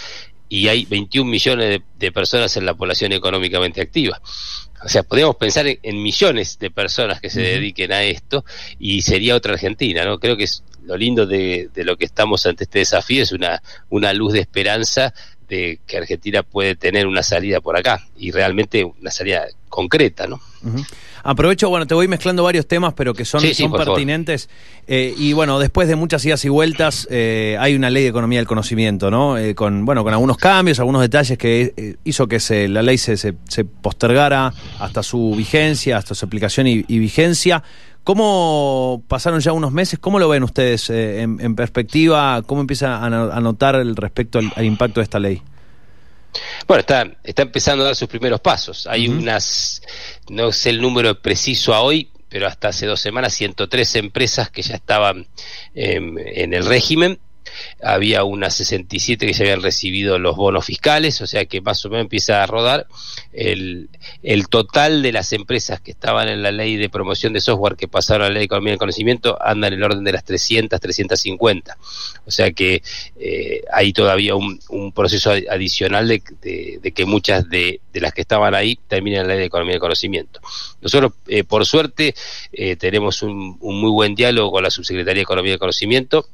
y 0.51 0.67
hay 0.67 0.85
21 0.85 1.31
millones 1.31 1.81
de, 1.97 2.13
personas 2.13 2.55
en 2.57 2.67
la 2.67 2.75
población 2.75 3.13
económicamente 3.13 3.81
activa. 3.81 4.21
O 4.85 4.89
sea, 4.89 5.05
podríamos 5.05 5.37
pensar 5.37 5.67
en, 5.67 6.03
millones 6.03 6.59
de 6.59 6.71
personas 6.71 7.21
que 7.21 7.31
se 7.31 7.41
dediquen 7.41 7.93
a 7.93 8.03
esto 8.03 8.45
y 8.79 9.03
sería 9.03 9.37
otra 9.37 9.53
Argentina, 9.55 10.05
¿no? 10.05 10.19
Creo 10.19 10.37
que 10.37 10.45
es 10.45 10.65
lo 10.83 10.97
lindo 10.97 11.25
de, 11.25 11.71
de, 11.73 11.85
lo 11.85 11.97
que 11.97 12.05
estamos 12.05 12.45
ante 12.47 12.65
este 12.65 12.81
desafío, 12.81 13.23
es 13.23 13.31
una, 13.31 13.63
una 13.91 14.13
luz 14.13 14.33
de 14.33 14.41
esperanza 14.41 15.15
de 15.49 15.81
que 15.87 15.99
Argentina 15.99 16.43
puede 16.43 16.75
tener 16.75 17.07
una 17.07 17.23
salida 17.23 17.61
por 17.61 17.77
acá 17.77 18.05
y 18.17 18.33
realmente 18.33 18.83
una 18.85 19.11
salida 19.13 19.47
concreta, 19.71 20.27
¿no? 20.27 20.41
Aprovecho, 21.23 21.69
bueno, 21.69 21.87
te 21.87 21.95
voy 21.95 22.09
mezclando 22.09 22.43
varios 22.43 22.67
temas, 22.67 22.95
pero 22.95 23.15
que 23.15 23.25
son, 23.25 23.43
son 23.55 23.73
pertinentes. 23.73 24.49
Eh, 24.87 25.15
y 25.17 25.33
bueno, 25.33 25.59
después 25.59 25.89
de 25.89 25.97
muchas 25.97 26.25
idas 26.25 26.45
y 26.45 26.49
vueltas, 26.49 27.07
eh, 27.11 27.57
hay 27.61 27.75
una 27.75 27.91
ley 27.91 28.03
de 28.03 28.09
economía 28.09 28.39
del 28.39 28.47
conocimiento, 28.47 29.11
¿no? 29.11 29.39
Eh, 29.39 29.55
con, 29.55 29.85
bueno, 29.85 30.03
con 30.03 30.13
algunos 30.13 30.37
cambios, 30.37 30.79
algunos 30.79 31.03
detalles 31.03 31.39
que 31.39 31.97
hizo 32.05 32.27
que 32.27 32.41
se, 32.41 32.69
la 32.69 32.83
ley 32.83 32.99
se, 32.99 33.17
se, 33.17 33.35
postergara 33.65 34.53
hasta 34.79 35.03
su 35.03 35.35
vigencia, 35.37 35.97
hasta 35.97 36.15
su 36.15 36.27
aplicación 36.27 36.67
y, 36.67 36.83
vigencia. 36.83 37.63
¿Cómo 38.03 39.03
pasaron 39.09 39.41
ya 39.41 39.53
unos 39.53 39.73
meses? 39.73 39.99
¿Cómo 39.99 40.19
lo 40.19 40.29
ven 40.29 40.43
ustedes 40.43 40.89
en, 40.91 41.55
perspectiva? 41.55 42.43
¿Cómo 42.47 42.63
empieza 42.63 43.05
a, 43.05 43.41
notar 43.41 43.77
el 43.77 43.95
respecto 43.95 44.39
al 44.39 44.65
impacto 44.65 45.01
de 45.01 45.05
esta 45.05 45.19
ley? 45.19 45.43
Bueno, 46.67 46.81
está, 46.81 47.11
está 47.25 47.43
empezando 47.43 47.83
a 47.83 47.87
dar 47.89 47.97
sus 47.97 48.09
primeros 48.09 48.41
pasos. 48.41 48.87
Hay 48.87 49.09
unas, 49.09 49.83
no 50.29 50.53
sé 50.53 50.71
el 50.71 50.81
número 50.81 51.21
preciso 51.21 51.75
a 51.75 51.81
hoy, 51.81 52.11
pero 52.29 52.47
hasta 52.47 52.69
hace 52.69 52.87
dos 52.87 53.01
semanas, 53.01 53.35
103 53.35 53.97
empresas 53.97 54.51
que 54.51 54.63
ya 54.63 54.77
estaban 54.77 55.27
em, 55.75 56.17
en 56.19 56.55
el 56.55 56.65
régimen 56.65 57.19
había 57.83 58.25
unas 58.25 58.55
67 58.55 59.27
que 59.27 59.35
se 59.35 59.43
habían 59.43 59.63
recibido 59.63 60.19
los 60.19 60.37
bonos 60.37 60.65
fiscales, 60.65 61.21
o 61.21 61.27
sea 61.27 61.45
que 61.47 61.61
más 61.61 61.85
o 61.85 61.91
menos 61.91 62.05
empieza 62.05 62.43
a 62.43 62.47
rodar. 62.47 62.87
El, 63.33 63.89
el 64.23 64.49
total 64.49 65.03
de 65.03 65.13
las 65.13 65.33
empresas 65.33 65.81
que 65.81 65.93
estaban 65.93 66.29
en 66.29 66.43
la 66.43 66.51
ley 66.51 66.77
de 66.77 66.89
promoción 66.89 67.33
de 67.33 67.41
software 67.41 67.77
que 67.77 67.89
pasaron 67.89 68.23
a 68.23 68.29
la 68.29 68.35
ley 68.35 68.41
de 68.41 68.45
economía 68.47 68.73
del 68.73 68.79
conocimiento 68.79 69.39
anda 69.41 69.69
en 69.69 69.75
el 69.75 69.83
orden 69.83 70.05
de 70.05 70.13
las 70.13 70.25
300, 70.25 70.81
350. 70.81 71.77
O 72.27 72.31
sea 72.31 72.51
que 72.53 72.83
eh, 73.19 73.63
hay 73.73 73.93
todavía 73.93 74.35
un, 74.35 74.61
proceso 74.95 75.31
adicional 75.31 76.09
de, 76.09 76.23
de, 76.83 76.93
que 76.93 77.05
muchas 77.05 77.49
de, 77.49 77.81
de, 77.93 78.01
las 78.01 78.13
que 78.13 78.23
estaban 78.23 78.55
ahí 78.55 78.79
terminen 78.89 79.21
en 79.21 79.29
la 79.29 79.35
ley 79.35 79.41
de 79.41 79.47
economía 79.47 79.75
del 79.75 79.81
conocimiento. 79.81 80.41
Nosotros, 80.81 81.13
eh, 81.29 81.45
por 81.45 81.65
suerte, 81.65 82.15
eh, 82.53 82.77
tenemos 82.77 83.23
un, 83.23 83.57
un 83.61 83.81
muy 83.81 83.91
buen 83.91 84.15
diálogo 84.15 84.53
con 84.53 84.63
la 84.63 84.71
Subsecretaría 84.71 85.21
de 85.21 85.23
Economía 85.23 85.53
del 85.53 85.61
Conocimiento 85.61 86.27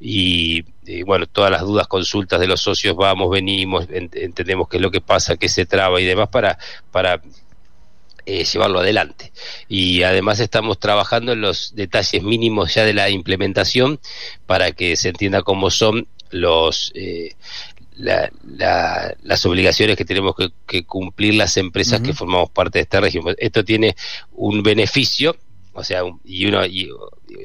y, 0.00 0.64
bueno, 1.04 1.26
todas 1.26 1.50
las 1.50 1.60
dudas, 1.60 1.86
consultas 1.86 2.40
de 2.40 2.46
los 2.46 2.62
socios, 2.62 2.96
vamos, 2.96 3.30
venimos, 3.30 3.86
entendemos 3.90 4.66
qué 4.68 4.78
es 4.78 4.82
lo 4.82 4.90
que 4.90 5.02
pasa, 5.02 5.36
qué 5.36 5.48
se 5.48 5.66
traba 5.66 6.00
y 6.00 6.06
demás 6.06 6.28
para, 6.28 6.58
para 6.90 7.20
eh, 8.24 8.44
llevarlo 8.44 8.80
adelante. 8.80 9.32
Y 9.68 10.02
además 10.02 10.40
estamos 10.40 10.78
trabajando 10.78 11.32
en 11.32 11.42
los 11.42 11.74
detalles 11.74 12.22
mínimos 12.22 12.74
ya 12.74 12.84
de 12.84 12.94
la 12.94 13.10
implementación 13.10 14.00
para 14.46 14.72
que 14.72 14.96
se 14.96 15.10
entienda 15.10 15.42
cómo 15.42 15.70
son 15.70 16.08
los... 16.30 16.92
Eh, 16.94 17.34
las 18.02 19.44
obligaciones 19.44 19.94
que 19.94 20.06
tenemos 20.06 20.34
que, 20.66 20.84
cumplir 20.86 21.34
las 21.34 21.58
empresas 21.58 22.00
que 22.00 22.14
formamos 22.14 22.48
parte 22.48 22.78
de 22.78 22.84
este 22.84 22.98
régimen. 22.98 23.36
Esto 23.38 23.62
tiene 23.62 23.94
un 24.32 24.62
beneficio 24.62 25.36
o 25.72 25.84
sea, 25.84 26.02
y 26.24 26.46
uno 26.46 26.64
y, 26.66 26.88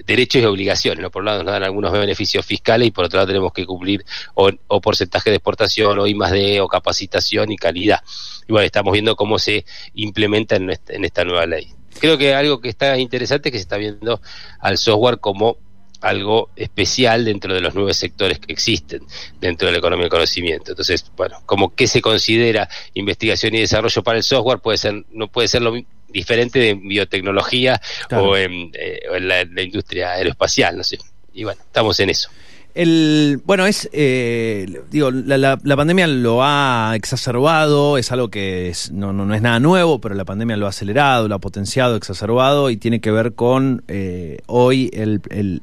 derechos 0.06 0.42
y 0.42 0.46
obligaciones, 0.46 1.02
¿no? 1.02 1.12
Por 1.12 1.22
un 1.22 1.28
lado 1.28 1.44
nos 1.44 1.54
dan 1.54 1.64
algunos 1.64 1.92
beneficios 1.92 2.46
fiscales 2.46 2.88
y 2.88 2.92
por 2.92 3.06
otro 3.06 3.18
lado 3.18 3.28
tenemos 3.28 3.54
que 3.54 3.66
cumplir 3.66 4.06
o, 4.34 4.52
porcentaje 4.82 5.30
de 5.30 5.38
exportación 5.38 6.00
o 6.00 6.08
I 6.08 6.16
más 6.16 6.32
D 6.32 6.60
o 6.62 6.68
capacitación 6.68 7.52
y 7.52 7.58
calidad. 7.58 8.02
Y 8.48 8.52
bueno, 8.52 8.66
estamos 8.66 8.94
viendo 8.94 9.16
cómo 9.16 9.40
se 9.40 9.66
implementa 9.94 10.56
en, 10.56 10.70
en 10.70 11.06
esta 11.06 11.24
nueva 11.24 11.46
ley. 11.46 11.74
Creo 12.00 12.18
que 12.18 12.34
algo 12.34 12.60
que 12.60 12.70
está 12.70 12.98
interesante 12.98 13.50
es 13.50 13.54
que 13.54 13.58
se 13.60 13.64
está 13.64 13.78
viendo 13.78 14.22
al 14.60 14.78
software 14.78 15.20
como 15.20 15.58
algo 16.02 16.50
especial 16.56 17.26
dentro 17.26 17.54
de 17.54 17.62
los 17.62 17.74
nueve 17.74 17.94
sectores 17.94 18.40
que 18.40 18.54
existen 18.54 19.02
dentro 19.40 19.68
de 19.68 19.72
la 19.72 19.80
economía 19.80 20.04
del 20.04 20.12
conocimiento. 20.12 20.72
Entonces, 20.72 21.12
bueno, 21.16 21.38
como 21.46 21.74
que 21.74 21.88
se 21.88 22.02
considera 22.02 22.70
investigación 22.94 23.56
y 23.56 23.62
desarrollo 23.62 24.04
para 24.04 24.18
el 24.18 24.24
software 24.24 24.60
puede 24.60 24.78
ser 24.78 25.06
no 25.12 25.28
puede 25.28 25.48
ser 25.48 25.62
lo 25.62 25.74
diferente 26.10 26.60
de 26.60 26.74
biotecnología 26.76 27.82
o, 28.12 28.38
en, 28.38 28.72
eh, 28.74 29.00
la, 29.20 29.62
industria 29.62 30.12
aeroespacial, 30.12 30.78
no 30.78 30.84
sé. 30.84 30.98
Y 31.34 31.44
bueno, 31.44 31.62
estamos 31.62 32.00
en 32.00 32.10
eso. 32.10 32.30
El, 32.74 33.42
bueno, 33.46 33.66
es, 33.66 33.90
eh, 33.94 34.82
digo, 34.92 35.10
la, 35.10 35.58
pandemia 35.58 36.08
lo 36.08 36.44
ha 36.44 36.92
exacerbado, 36.96 37.98
es 37.98 38.12
algo 38.12 38.30
que 38.30 38.74
no, 38.92 39.14
no, 39.14 39.34
es 39.34 39.42
nada 39.42 39.62
nuevo, 39.62 40.02
pero 40.02 40.14
la 40.14 40.26
pandemia 40.26 40.58
lo 40.58 40.66
ha 40.66 40.70
acelerado, 40.70 41.30
lo 41.30 41.36
ha 41.36 41.40
potenciado, 41.40 41.96
exacerbado 41.96 42.70
y 42.70 42.76
tiene 42.76 43.00
que 43.00 43.12
ver 43.12 43.34
con 43.34 43.86
eh, 43.88 44.40
hoy 44.48 44.92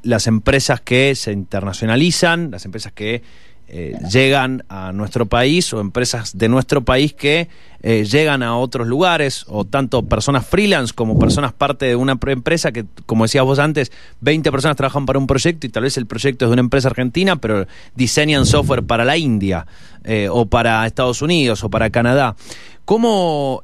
las 0.03 0.27
empresas 0.27 0.81
que 0.81 1.15
se 1.15 1.33
internacionalizan, 1.33 2.51
las 2.51 2.65
empresas 2.65 2.93
que 2.93 3.23
eh, 3.69 3.97
llegan 4.11 4.65
a 4.69 4.93
nuestro 4.93 5.27
país 5.27 5.73
o 5.73 5.81
empresas 5.81 6.37
de 6.37 6.49
nuestro 6.49 6.85
país 6.85 7.15
que 7.15 7.49
eh, 7.83 8.05
llegan 8.05 8.43
a 8.43 8.59
otros 8.59 8.87
lugares 8.87 9.47
o 9.49 9.65
tanto 9.65 10.03
personas 10.03 10.47
freelance 10.47 10.93
como 10.93 11.19
personas 11.19 11.55
parte 11.55 11.87
de 11.87 11.97
una 11.97 12.19
empresa 12.27 12.71
que, 12.71 12.85
como 13.07 13.25
decías 13.25 13.45
vos 13.45 13.59
antes, 13.59 13.91
20 14.21 14.51
personas 14.53 14.77
trabajan 14.77 15.07
para 15.07 15.19
un 15.19 15.27
proyecto 15.27 15.67
y 15.67 15.71
tal 15.71 15.85
vez 15.85 15.97
el 15.97 16.07
proyecto 16.07 16.45
es 16.45 16.51
de 16.51 16.53
una 16.53 16.61
empresa 16.61 16.89
argentina, 16.89 17.37
pero 17.37 17.67
diseñan 17.95 18.45
software 18.45 18.83
para 18.83 19.07
la 19.07 19.17
India 19.17 19.67
eh, 20.05 20.29
o 20.31 20.45
para 20.45 20.87
Estados 20.87 21.23
Unidos 21.23 21.65
o 21.65 21.71
para 21.71 21.89
Canadá. 21.89 22.37
¿Cómo, 22.85 23.63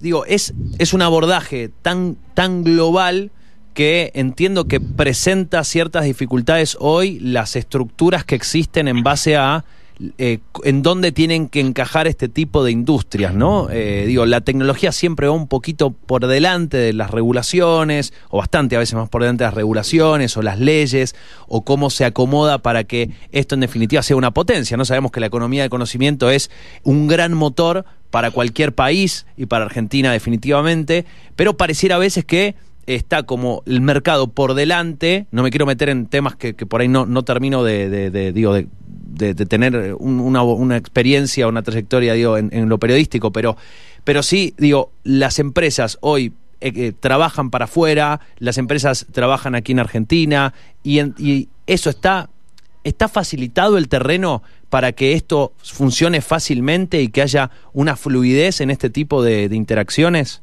digo, 0.00 0.26
es, 0.26 0.52
es 0.78 0.92
un 0.92 1.00
abordaje 1.00 1.70
tan, 1.82 2.18
tan 2.34 2.62
global? 2.62 3.30
Que 3.74 4.12
entiendo 4.14 4.64
que 4.66 4.80
presenta 4.80 5.64
ciertas 5.64 6.04
dificultades 6.04 6.76
hoy 6.80 7.20
las 7.20 7.56
estructuras 7.56 8.24
que 8.24 8.34
existen 8.34 8.88
en 8.88 9.02
base 9.02 9.36
a 9.36 9.64
eh, 10.18 10.40
en 10.64 10.82
dónde 10.82 11.12
tienen 11.12 11.48
que 11.48 11.60
encajar 11.60 12.08
este 12.08 12.28
tipo 12.28 12.64
de 12.64 12.72
industrias, 12.72 13.32
¿no? 13.32 13.68
Eh, 13.70 14.04
digo, 14.08 14.26
la 14.26 14.40
tecnología 14.40 14.90
siempre 14.90 15.28
va 15.28 15.34
un 15.34 15.46
poquito 15.46 15.90
por 15.90 16.26
delante 16.26 16.76
de 16.76 16.92
las 16.92 17.12
regulaciones, 17.12 18.12
o 18.28 18.38
bastante 18.38 18.74
a 18.74 18.80
veces 18.80 18.96
más 18.96 19.08
por 19.08 19.22
delante 19.22 19.44
de 19.44 19.48
las 19.48 19.54
regulaciones, 19.54 20.36
o 20.36 20.42
las 20.42 20.58
leyes, 20.58 21.14
o 21.46 21.62
cómo 21.62 21.90
se 21.90 22.04
acomoda 22.04 22.58
para 22.58 22.82
que 22.82 23.10
esto 23.30 23.54
en 23.54 23.60
definitiva 23.60 24.02
sea 24.02 24.16
una 24.16 24.32
potencia, 24.32 24.76
¿no? 24.76 24.84
Sabemos 24.84 25.12
que 25.12 25.20
la 25.20 25.26
economía 25.26 25.62
del 25.62 25.70
conocimiento 25.70 26.28
es 26.28 26.50
un 26.82 27.06
gran 27.06 27.32
motor 27.32 27.84
para 28.10 28.32
cualquier 28.32 28.74
país 28.74 29.26
y 29.36 29.46
para 29.46 29.64
Argentina 29.64 30.10
definitivamente, 30.10 31.04
pero 31.36 31.56
pareciera 31.56 31.94
a 31.94 31.98
veces 32.00 32.24
que 32.24 32.56
está 32.86 33.22
como 33.22 33.62
el 33.66 33.80
mercado 33.80 34.28
por 34.28 34.54
delante, 34.54 35.26
no 35.30 35.42
me 35.42 35.50
quiero 35.50 35.66
meter 35.66 35.88
en 35.88 36.06
temas 36.06 36.36
que, 36.36 36.54
por 36.54 36.80
ahí 36.80 36.88
no, 36.88 37.06
no 37.06 37.22
termino 37.24 37.62
de, 37.62 38.32
digo, 38.32 38.54
de, 38.54 39.34
tener 39.34 39.94
una, 39.98 40.42
una, 40.42 40.76
experiencia, 40.76 41.48
una 41.48 41.62
trayectoria 41.62 42.14
digo, 42.14 42.36
en, 42.36 42.68
lo 42.68 42.78
periodístico, 42.78 43.32
pero, 43.32 43.56
pero 44.04 44.22
sí, 44.22 44.54
digo, 44.58 44.92
las 45.02 45.38
empresas 45.38 45.98
hoy 46.00 46.32
eh, 46.60 46.72
eh, 46.74 46.92
trabajan 46.98 47.50
para 47.50 47.66
afuera, 47.66 48.20
las 48.38 48.58
empresas 48.58 49.06
trabajan 49.12 49.54
aquí 49.54 49.72
en 49.72 49.80
Argentina 49.80 50.52
y, 50.82 51.00
y 51.22 51.48
eso 51.66 51.90
está, 51.90 52.28
está 52.82 53.08
facilitado 53.08 53.78
el 53.78 53.88
terreno 53.88 54.42
para 54.68 54.92
que 54.92 55.12
esto 55.12 55.52
funcione 55.62 56.20
fácilmente 56.20 57.00
y 57.00 57.08
que 57.08 57.22
haya 57.22 57.50
una 57.72 57.96
fluidez 57.96 58.60
en 58.60 58.70
este 58.70 58.90
tipo 58.90 59.22
de 59.22 59.48
interacciones. 59.52 60.42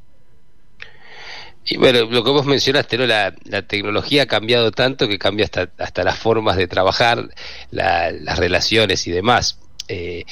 Y 1.65 1.77
bueno, 1.77 2.05
lo 2.05 2.23
que 2.23 2.31
vos 2.31 2.45
mencionaste, 2.45 2.97
¿no? 2.97 3.05
La, 3.05 3.31
tecnología 3.67 4.23
ha 4.23 4.25
cambiado 4.25 4.71
tanto 4.71 5.07
que 5.07 5.19
cambia 5.19 5.45
hasta, 5.45 5.69
hasta 5.77 6.03
las 6.03 6.17
formas 6.17 6.57
de 6.57 6.67
trabajar, 6.67 7.29
las 7.69 8.39
relaciones 8.39 9.05
y 9.07 9.11
demás. 9.11 9.59
Eh, 9.87 10.23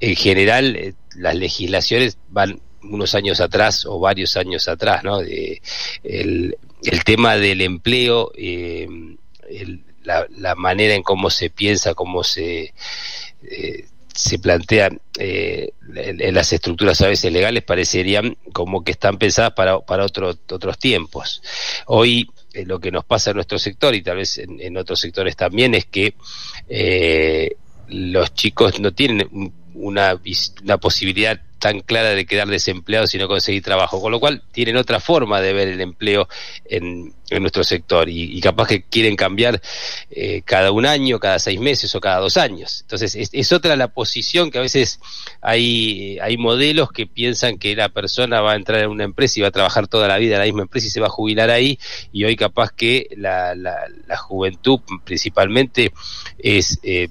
en 0.00 0.16
general, 0.16 0.76
eh, 0.76 0.94
las 1.16 1.34
legislaciones 1.34 2.18
van 2.28 2.60
unos 2.82 3.14
años 3.14 3.40
atrás 3.40 3.84
o 3.86 3.98
varios 3.98 4.36
años 4.36 4.68
atrás, 4.68 5.02
¿no? 5.02 5.18
De, 5.18 5.60
el, 6.04 6.54
tema 7.04 7.36
del 7.36 7.62
empleo, 7.62 8.30
eh, 8.36 8.86
la, 10.04 10.54
manera 10.54 10.94
en 10.94 11.02
cómo 11.02 11.30
se 11.30 11.50
piensa, 11.50 11.94
cómo 11.94 12.22
se 12.22 12.74
se 14.16 14.38
plantean 14.38 15.00
eh, 15.18 15.70
en, 15.94 16.34
las 16.34 16.52
estructuras 16.52 17.00
a 17.02 17.08
veces 17.08 17.30
legales 17.30 17.62
parecerían 17.62 18.36
como 18.52 18.82
que 18.82 18.92
están 18.92 19.18
pensadas 19.18 19.52
para, 19.52 19.78
para 19.80 20.04
otros 20.04 20.78
tiempos. 20.78 21.42
Hoy 21.86 22.30
eh, 22.54 22.64
lo 22.64 22.80
que 22.80 22.90
nos 22.90 23.04
pasa 23.04 23.30
en 23.30 23.36
nuestro 23.36 23.58
sector 23.58 23.94
y 23.94 24.02
tal 24.02 24.16
vez 24.16 24.38
en, 24.38 24.76
otros 24.78 25.00
sectores 25.00 25.36
también 25.36 25.74
es 25.74 25.84
que 25.84 26.14
eh, 26.68 27.56
los 27.88 28.32
chicos 28.32 28.80
no 28.80 28.92
tienen 28.92 29.52
una, 29.74 30.18
una 30.62 30.78
posibilidad 30.78 31.38
tan 31.58 31.80
clara 31.80 32.10
de 32.10 32.26
quedar 32.26 32.48
desempleados 32.48 33.14
y 33.14 33.18
no 33.18 33.28
conseguir 33.28 33.62
trabajo, 33.62 34.00
con 34.00 34.12
lo 34.12 34.20
cual 34.20 34.42
tienen 34.52 34.76
otra 34.76 35.00
forma 35.00 35.40
de 35.40 35.52
ver 35.52 35.68
el 35.68 35.80
empleo 35.80 36.28
en, 36.66 37.14
nuestro 37.40 37.64
sector. 37.64 38.08
Y, 38.08 38.40
capaz 38.40 38.68
que 38.68 38.82
quieren 38.82 39.16
cambiar 39.16 39.60
eh, 40.10 40.42
cada 40.44 40.70
un 40.70 40.86
año, 40.86 41.18
cada 41.18 41.38
seis 41.38 41.58
meses 41.58 41.94
o 41.94 42.00
cada 42.00 42.18
dos 42.18 42.36
años. 42.36 42.82
Entonces 42.82 43.30
es, 43.32 43.52
otra 43.52 43.74
la 43.74 43.88
posición 43.88 44.50
que 44.50 44.58
a 44.58 44.60
veces 44.60 45.00
hay, 45.40 46.18
hay 46.20 46.36
modelos 46.36 46.92
que 46.92 47.06
piensan 47.06 47.58
que 47.58 47.74
la 47.74 47.88
persona 47.88 48.40
va 48.42 48.52
a 48.52 48.56
entrar 48.56 48.82
en 48.82 48.90
una 48.90 49.04
empresa 49.04 49.40
y 49.40 49.42
va 49.42 49.48
a 49.48 49.52
trabajar 49.52 49.88
toda 49.88 50.06
la 50.06 50.18
vida 50.18 50.34
en 50.34 50.40
la 50.40 50.44
misma 50.44 50.62
empresa 50.62 50.86
y 50.86 50.90
se 50.90 51.00
va 51.00 51.06
a 51.06 51.10
jubilar 51.10 51.50
ahí. 51.50 51.78
Y 52.12 52.24
hoy 52.24 52.36
capaz 52.36 52.70
que 52.70 53.08
la, 53.16 53.54
la, 53.54 53.76
la 54.06 54.16
juventud 54.16 54.80
principalmente 55.04 55.92
es... 56.38 56.78
Eh, 56.82 57.08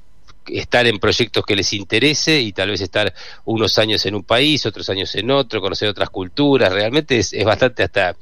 estar 0.47 0.85
en 0.87 0.99
proyectos 0.99 1.45
que 1.45 1.55
les 1.55 1.73
interese 1.73 2.39
y 2.39 2.51
tal 2.53 2.69
vez 2.69 2.81
estar 2.81 3.13
unos 3.45 3.77
años 3.77 4.05
en 4.05 4.15
un 4.15 4.23
país, 4.23 4.65
otros 4.65 4.89
años 4.89 5.13
en 5.15 5.31
otro, 5.31 5.61
conocer 5.61 5.89
otras 5.89 6.09
culturas. 6.09 6.71
Realmente 6.71 7.17
es, 7.19 7.33
bastante 7.43 7.83
hasta 7.83 8.15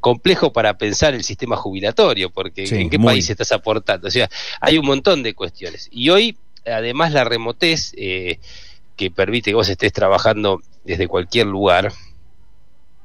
complejo 0.00 0.52
para 0.52 0.76
pensar 0.78 1.14
el 1.14 1.24
sistema 1.24 1.56
jubilatorio, 1.56 2.30
porque 2.30 2.64
en 2.64 2.90
qué 2.90 2.98
país 2.98 3.28
estás 3.28 3.52
aportando. 3.52 4.08
O 4.08 4.10
sea, 4.10 4.28
hay 4.60 4.78
un 4.78 4.86
montón 4.86 5.22
de 5.22 5.34
cuestiones. 5.34 5.88
Y 5.90 6.10
hoy, 6.10 6.36
además, 6.66 7.12
la 7.12 7.24
remotez 7.24 7.92
eh, 7.96 8.38
que 8.96 9.10
permite 9.10 9.50
que 9.50 9.54
vos 9.54 9.68
estés 9.68 9.92
trabajando 9.92 10.60
desde 10.84 11.06
cualquier 11.06 11.46
lugar, 11.46 11.92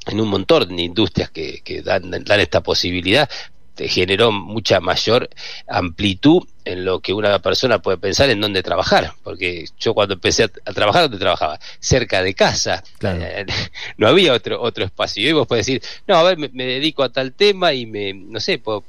en 0.06 0.20
un 0.20 0.28
montón 0.28 0.76
de 0.76 0.82
industrias 0.82 1.30
que, 1.30 1.62
que 1.64 1.82
dan, 1.82 2.12
dan, 2.12 2.40
esta 2.40 2.62
posibilidad, 2.62 3.30
generó 3.78 4.32
mucha 4.32 4.80
mayor 4.80 5.30
amplitud 5.68 6.44
en 6.66 6.86
lo 6.86 7.00
que 7.00 7.14
una 7.14 7.40
persona 7.40 7.80
puede 7.80 7.98
pensar 7.98 8.30
en 8.30 8.40
dónde 8.42 8.64
trabajar, 8.64 9.14
porque 9.24 9.66
yo 9.80 9.94
cuando 9.94 10.16
empecé 10.16 10.44
a, 10.44 10.74
trabajar, 10.74 11.04
¿dónde 11.04 11.18
trabajaba? 11.18 11.60
Cerca 11.80 12.24
de 12.24 12.34
casa, 12.34 12.84
eh, 13.02 13.46
no 13.98 14.08
había 14.08 14.34
otro 14.34 14.62
otro 14.62 14.86
espacio. 14.86 15.28
Y 15.28 15.34
vos 15.34 15.48
podés 15.48 15.66
decir, 15.66 15.82
no, 16.08 16.16
a 16.16 16.24
ver, 16.24 16.38
me, 16.38 16.66
dedico 16.66 17.04
a 17.04 17.10
tal 17.10 17.34
tema 17.34 17.74
y 17.74 17.86
me, 17.86 18.14
no 18.14 18.40
sé, 18.40 18.60
puedo, 18.60 18.84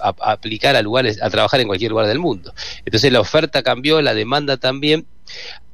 aplicar 0.00 0.76
a 0.76 0.82
lugares, 0.82 1.22
a 1.22 1.30
trabajar 1.30 1.60
en 1.60 1.66
cualquier 1.66 1.90
lugar 1.90 2.06
del 2.06 2.18
mundo. 2.18 2.54
Entonces 2.84 3.12
la 3.12 3.20
oferta 3.20 3.62
cambió, 3.62 4.00
la 4.02 4.14
demanda 4.14 4.56
también. 4.56 5.06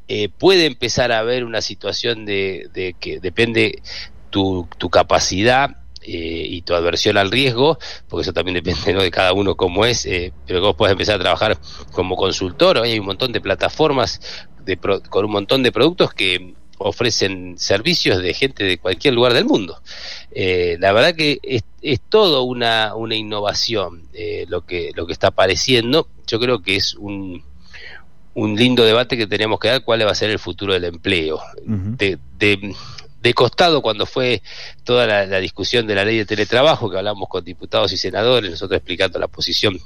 Eh, 0.09 0.29
puede 0.29 0.67
empezar 0.67 1.13
a 1.13 1.21
haber 1.21 1.45
una 1.45 1.63
situación 1.63 2.27
de, 2.27 2.69
de 2.75 2.95
que 2.99 3.21
depende 3.21 3.81
tu, 4.31 4.69
tu 4.77 4.91
capacidad 4.91 5.82
eh, 6.05 6.47
y 6.49 6.63
tu 6.63 6.75
adversión 6.75 7.17
al 7.17 7.31
riesgo, 7.31 7.79
porque 8.09 8.23
eso 8.23 8.33
también 8.33 8.55
depende 8.55 8.95
de 8.95 9.11
cada 9.11 9.33
uno 9.33 9.55
cómo 9.55 9.85
es, 9.85 10.05
eh, 10.07 10.33
pero 10.47 10.61
vos 10.61 10.75
puedes 10.77 10.93
empezar 10.93 11.17
a 11.17 11.19
trabajar 11.21 11.59
como 11.93 12.17
consultor, 12.17 12.79
hoy 12.79 12.91
hay 12.91 12.99
un 12.99 13.07
montón 13.07 13.33
de 13.33 13.41
plataformas 13.41 14.21
de 14.65 14.77
con 14.77 15.25
un 15.25 15.31
montón 15.31 15.63
de 15.63 15.73
productos 15.73 16.13
que 16.13 16.55
ofrecen 16.79 17.55
servicios 17.59 18.21
de 18.21 18.35
gente 18.35 18.65
de 18.65 18.79
cualquier 18.79 19.15
lugar 19.15 19.33
del 19.35 19.45
mundo. 19.45 19.81
Eh, 20.33 20.77
la 20.81 20.93
verdad 20.93 21.15
que 21.15 21.39
es, 21.43 21.63
es 21.81 22.01
todo 22.01 22.43
una, 22.43 22.97
una 22.97 23.15
innovación 23.15 24.09
lo, 24.49 24.67
que, 24.67 24.91
lo 24.95 25.07
que 25.07 25.13
está 25.13 25.29
apareciendo. 25.29 26.09
Yo 26.27 26.41
creo 26.41 26.63
que 26.63 26.75
es 26.75 26.95
un, 26.95 27.45
un 28.35 28.57
lindo 28.57 28.85
debate 28.85 29.17
que 29.17 29.29
tenemos 29.29 29.61
que 29.61 29.69
dar 29.69 29.85
cuál 29.85 30.05
va 30.05 30.11
a 30.11 30.17
ser 30.17 30.31
el 30.31 30.41
futuro 30.41 30.73
del 30.73 30.85
empleo. 30.85 31.41
de, 31.65 32.19
de 32.39 32.75
costado 33.33 33.83
cuando 33.83 34.07
fue 34.07 34.43
toda 34.85 35.07
la, 35.07 35.41
discusión 35.41 35.87
de 35.87 35.95
la 35.95 36.05
ley 36.05 36.19
de 36.19 36.27
teletrabajo, 36.27 36.91
que 36.91 36.99
hablamos 36.99 37.29
con 37.29 37.45
diputados 37.45 37.93
y 37.93 37.97
senadores, 37.97 38.51
nosotros 38.51 38.79
explicando 38.79 39.19
la 39.19 39.29
posición 39.29 39.79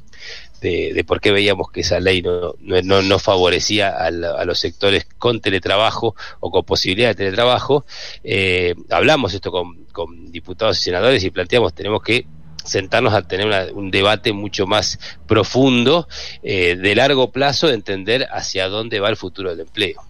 de, 0.63 1.05
por 1.07 1.21
qué 1.21 1.33
veíamos 1.33 1.71
que 1.71 1.81
esa 1.81 2.01
ley 2.01 2.23
no, 2.23 2.55
no, 2.61 3.03
no 3.03 3.19
favorecía 3.19 3.91
a, 3.91 4.11
los 4.11 4.59
sectores 4.59 5.07
con 5.19 5.41
teletrabajo 5.41 6.17
o 6.41 6.51
con 6.51 6.65
posibilidad 6.65 7.09
de 7.09 7.15
teletrabajo. 7.15 7.85
Eh, 8.25 8.75
hablamos 8.91 9.35
esto 9.35 9.51
con, 9.51 9.85
con, 9.93 10.33
diputados 10.33 10.81
y 10.81 10.85
senadores 10.85 11.23
y 11.23 11.31
planteamos 11.31 11.75
tenemos 11.75 12.03
que 12.03 12.27
sentarnos 12.67 13.15
a 13.15 13.23
tener 13.23 13.73
un 13.73 13.91
debate 13.91 14.33
mucho 14.33 14.67
más 14.67 14.99
profundo, 15.27 16.09
eh, 16.43 16.77
de 16.77 16.95
largo 16.95 17.31
plazo, 17.31 17.69
de 17.69 17.75
entender 17.75 18.27
hacia 18.31 18.69
dónde 18.69 19.01
va 19.01 19.09
el 19.09 19.17
futuro 19.17 19.51
del 19.51 19.61
empleo. 19.61 20.03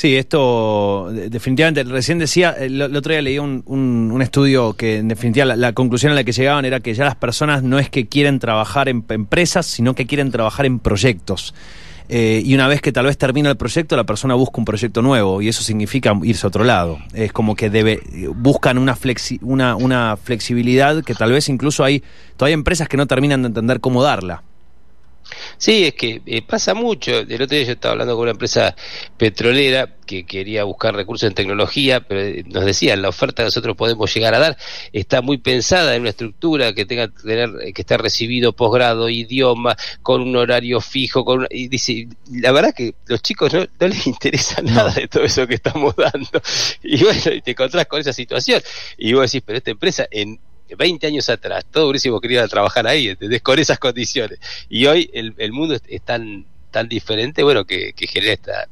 Sí, 0.00 0.16
esto 0.16 1.10
definitivamente, 1.12 1.84
recién 1.84 2.18
decía, 2.18 2.52
el, 2.52 2.80
otro 2.80 3.12
día 3.12 3.20
leí 3.20 3.38
un, 3.38 3.62
un, 3.66 4.22
estudio 4.22 4.72
que 4.72 4.96
en 4.96 5.08
definitiva 5.08 5.44
la, 5.44 5.74
conclusión 5.74 6.12
a 6.12 6.14
la 6.14 6.24
que 6.24 6.32
llegaban 6.32 6.64
era 6.64 6.80
que 6.80 6.94
ya 6.94 7.04
las 7.04 7.16
personas 7.16 7.62
no 7.62 7.78
es 7.78 7.90
que 7.90 8.08
quieren 8.08 8.38
trabajar 8.38 8.88
en 8.88 9.04
empresas, 9.10 9.66
sino 9.66 9.94
que 9.94 10.06
quieren 10.06 10.30
trabajar 10.30 10.64
en 10.64 10.78
proyectos. 10.78 11.54
eh, 12.08 12.40
y 12.42 12.54
una 12.54 12.66
vez 12.66 12.80
que 12.80 12.92
tal 12.92 13.04
vez 13.04 13.18
termina 13.18 13.50
el 13.50 13.58
proyecto, 13.58 13.94
la 13.94 14.04
persona 14.04 14.32
busca 14.32 14.56
un 14.56 14.64
proyecto 14.64 15.02
nuevo 15.02 15.42
y 15.42 15.48
eso 15.48 15.62
significa 15.62 16.18
irse 16.22 16.46
a 16.46 16.48
otro 16.48 16.64
lado. 16.64 16.96
Es 17.12 17.30
como 17.34 17.54
que 17.54 17.68
debe, 17.68 18.00
buscan 18.36 18.78
una, 18.78 18.96
flexi, 18.96 19.38
una, 19.42 19.76
una 19.76 20.16
flexibilidad 20.16 21.04
que 21.04 21.14
tal 21.14 21.30
vez 21.30 21.50
incluso 21.50 21.84
hay, 21.84 22.02
todavía 22.38 22.54
empresas 22.54 22.88
que 22.88 22.96
no 22.96 23.06
terminan 23.06 23.42
de 23.42 23.48
entender 23.48 23.80
cómo 23.80 24.02
darla. 24.02 24.44
Sí, 25.60 25.84
es 25.84 25.94
que 25.94 26.22
eh, 26.24 26.40
pasa 26.40 26.72
mucho. 26.72 27.18
El 27.18 27.34
otro 27.34 27.54
día 27.54 27.64
yo 27.64 27.72
estaba 27.72 27.92
hablando 27.92 28.14
con 28.14 28.22
una 28.22 28.30
empresa 28.30 28.74
petrolera 29.18 29.94
que 30.06 30.24
quería 30.24 30.64
buscar 30.64 30.94
recursos 30.94 31.28
en 31.28 31.34
tecnología, 31.34 32.00
pero 32.00 32.22
eh, 32.22 32.44
nos 32.46 32.64
decían, 32.64 33.02
la 33.02 33.10
oferta 33.10 33.42
que 33.42 33.48
nosotros 33.48 33.76
podemos 33.76 34.12
llegar 34.14 34.34
a 34.34 34.38
dar 34.38 34.56
está 34.94 35.20
muy 35.20 35.36
pensada 35.36 35.94
en 35.94 36.00
una 36.00 36.10
estructura 36.10 36.72
que 36.72 36.86
tenga 36.86 37.08
que 37.08 37.22
tener, 37.22 37.50
eh, 37.60 37.72
que 37.74 37.82
esté 37.82 37.98
recibido 37.98 38.54
posgrado, 38.54 39.10
idioma, 39.10 39.76
con 40.00 40.22
un 40.22 40.34
horario 40.34 40.80
fijo, 40.80 41.26
con 41.26 41.46
y 41.50 41.68
dice, 41.68 42.08
la 42.32 42.52
verdad 42.52 42.72
que 42.74 42.94
los 43.04 43.20
chicos 43.20 43.52
no, 43.52 43.66
les 43.86 44.06
interesa 44.06 44.62
nada 44.62 44.94
de 44.94 45.08
todo 45.08 45.24
eso 45.24 45.46
que 45.46 45.56
estamos 45.56 45.94
dando. 45.94 46.40
Y 46.82 47.04
bueno, 47.04 47.22
te 47.44 47.50
encontrás 47.50 47.86
con 47.86 48.00
esa 48.00 48.14
situación. 48.14 48.62
Y 48.96 49.12
vos 49.12 49.30
decís, 49.30 49.42
pero 49.44 49.58
esta 49.58 49.70
empresa 49.70 50.06
en 50.10 50.40
20 50.76 51.06
años 51.06 51.28
atrás, 51.28 51.64
todo 51.70 51.88
hubiésemos 51.88 52.20
querido 52.20 52.46
trabajar 52.48 52.86
ahí, 52.86 53.08
¿entendés? 53.08 53.42
Con 53.42 53.58
esas 53.58 53.78
condiciones. 53.78 54.38
Y 54.68 54.86
hoy 54.86 55.10
el, 55.12 55.34
el 55.38 55.52
mundo 55.52 55.74
es, 55.74 56.02
tan, 56.02 56.44
tan 56.70 56.88
diferente, 56.88 57.42
bueno, 57.42 57.64
que, 57.64 57.92
genera 57.96 58.32
esta, 58.32 58.68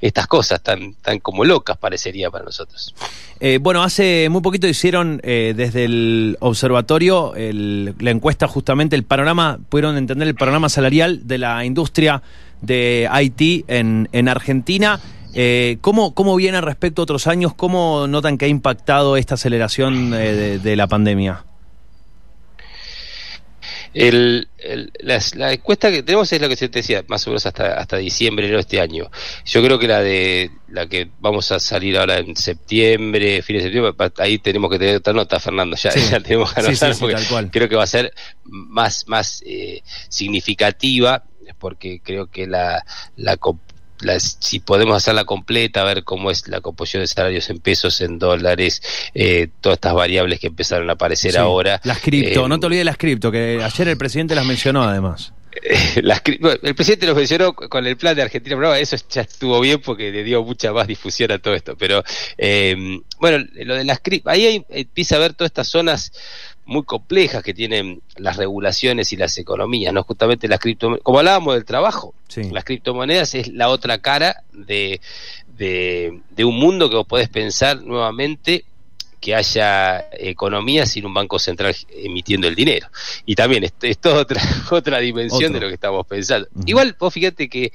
estas 0.00 0.26
cosas 0.26 0.62
tan, 0.62 0.94
tan 0.94 1.18
como 1.20 1.44
locas 1.44 1.76
parecería 1.76 2.30
para 2.30 2.44
nosotros. 2.44 2.94
Eh, 3.40 3.58
bueno, 3.60 3.82
hace 3.82 4.28
muy 4.30 4.40
poquito 4.40 4.66
hicieron 4.66 5.20
eh, 5.24 5.54
desde 5.56 5.84
el 5.84 6.36
observatorio 6.40 7.34
la 7.36 8.10
encuesta 8.10 8.46
justamente, 8.48 8.96
el 8.96 9.04
panorama, 9.04 9.58
pudieron 9.68 9.96
entender 9.96 10.28
el 10.28 10.34
panorama 10.34 10.68
salarial 10.68 11.26
de 11.26 11.38
la 11.38 11.64
industria 11.64 12.22
de 12.60 13.08
IT 13.10 13.64
en 13.68 14.28
Argentina. 14.28 15.00
Eh, 15.34 15.78
¿cómo, 15.80 16.14
¿Cómo 16.14 16.36
viene 16.36 16.60
respecto 16.60 17.02
a 17.02 17.04
otros 17.04 17.26
años? 17.26 17.54
¿Cómo 17.54 18.06
notan 18.06 18.38
que 18.38 18.44
ha 18.44 18.48
impactado 18.48 19.16
esta 19.16 19.34
aceleración 19.34 20.12
eh, 20.14 20.58
de, 20.62 20.76
la 20.76 20.86
pandemia? 20.86 21.44
El, 23.94 24.48
la 25.00 25.52
encuesta 25.52 25.90
que 25.90 26.02
tenemos 26.02 26.32
es 26.32 26.40
lo 26.40 26.48
que 26.48 26.56
se 26.56 26.70
te 26.70 26.78
decía, 26.78 27.04
más 27.08 27.26
o 27.26 27.30
menos 27.30 27.44
hasta, 27.44 27.78
hasta 27.78 27.98
diciembre 27.98 28.48
de 28.48 28.58
este 28.58 28.80
año. 28.80 29.10
Yo 29.44 29.62
creo 29.62 29.78
que 29.78 29.86
la 29.86 30.00
de 30.00 30.50
la 30.68 30.86
que 30.86 31.10
vamos 31.20 31.52
a 31.52 31.60
salir 31.60 31.98
ahora 31.98 32.18
en 32.18 32.34
septiembre, 32.34 33.42
fin 33.42 33.56
de 33.56 33.62
septiembre, 33.64 33.92
ahí 34.18 34.38
tenemos 34.38 34.70
que 34.70 34.78
tener 34.78 34.96
otra 34.96 35.12
nota, 35.12 35.38
Fernando, 35.38 35.76
ya, 35.76 35.90
tenemos 36.22 36.54
que 36.54 36.60
anotar, 36.60 36.96
porque 36.98 37.16
creo 37.50 37.68
que 37.68 37.76
va 37.76 37.84
a 37.84 37.86
ser 37.86 38.14
más, 38.44 39.06
más 39.08 39.42
eh, 39.46 39.82
significativa 40.08 41.24
porque 41.58 42.00
creo 42.02 42.26
que 42.28 42.46
la, 42.46 42.84
la, 43.16 43.36
si 44.18 44.60
podemos 44.60 44.96
hacerla 44.96 45.24
completa, 45.24 45.84
ver 45.84 46.04
cómo 46.04 46.30
es 46.30 46.48
la 46.48 46.60
composición 46.60 47.02
de 47.02 47.06
salarios 47.06 47.50
en 47.50 47.58
pesos, 47.58 48.00
en 48.00 48.18
dólares, 48.18 48.82
eh, 49.14 49.48
todas 49.60 49.76
estas 49.76 49.94
variables 49.94 50.40
que 50.40 50.48
empezaron 50.48 50.88
a 50.90 50.94
aparecer 50.94 51.38
ahora. 51.38 51.80
Las 51.84 52.00
cripto, 52.00 52.46
eh, 52.46 52.48
no 52.48 52.58
te 52.58 52.66
olvides 52.66 52.84
las 52.84 52.96
cripto, 52.96 53.30
que 53.30 53.60
ayer 53.62 53.88
el 53.88 53.96
presidente 53.96 54.34
las 54.34 54.46
mencionó 54.46 54.82
además. 54.82 55.32
el 55.96 56.74
presidente 56.74 57.06
los 57.06 57.16
mencionó 57.16 57.52
con 57.52 57.86
el 57.86 57.96
plan 57.96 58.16
de 58.16 58.22
Argentina, 58.22 58.56
pero 58.56 58.74
eso 58.74 58.96
ya 59.10 59.22
estuvo 59.22 59.60
bien 59.60 59.80
porque 59.80 60.10
le 60.10 60.24
dio 60.24 60.42
mucha 60.42 60.72
más 60.72 60.86
difusión 60.86 61.30
a 61.30 61.38
todo 61.38 61.54
esto. 61.54 61.76
Pero 61.76 62.02
eh, 62.38 63.00
bueno, 63.18 63.44
lo 63.54 63.74
de 63.74 63.84
las 63.84 64.00
cripto, 64.00 64.30
ahí 64.30 64.64
empieza 64.70 65.16
a 65.16 65.18
ver 65.18 65.34
todas 65.34 65.50
estas 65.50 65.68
zonas 65.68 66.12
muy 66.72 66.84
complejas 66.84 67.42
que 67.42 67.54
tienen 67.54 68.02
las 68.16 68.36
regulaciones 68.36 69.12
y 69.12 69.16
las 69.16 69.36
economías, 69.38 69.92
¿no? 69.92 70.02
Justamente 70.02 70.48
las 70.48 70.58
criptomonedas, 70.58 71.04
como 71.04 71.18
hablábamos 71.18 71.54
del 71.54 71.64
trabajo, 71.64 72.14
las 72.50 72.64
criptomonedas 72.64 73.34
es 73.34 73.48
la 73.48 73.68
otra 73.68 73.98
cara 73.98 74.42
de, 74.52 75.00
de, 75.56 76.44
un 76.44 76.58
mundo 76.58 76.88
que 76.88 76.96
vos 76.96 77.06
podés 77.06 77.28
pensar 77.28 77.82
nuevamente 77.82 78.64
que 79.20 79.36
haya 79.36 80.08
economía 80.12 80.84
sin 80.84 81.06
un 81.06 81.14
banco 81.14 81.38
central 81.38 81.76
emitiendo 81.90 82.48
el 82.48 82.56
dinero. 82.56 82.88
Y 83.24 83.36
también 83.36 83.62
esto 83.62 83.86
es 83.86 83.98
otra, 84.04 84.42
otra 84.70 84.98
dimensión 84.98 85.52
de 85.52 85.60
lo 85.60 85.68
que 85.68 85.74
estamos 85.74 86.06
pensando. 86.06 86.48
Igual, 86.66 86.96
vos 86.98 87.14
fíjate 87.14 87.48
que 87.48 87.72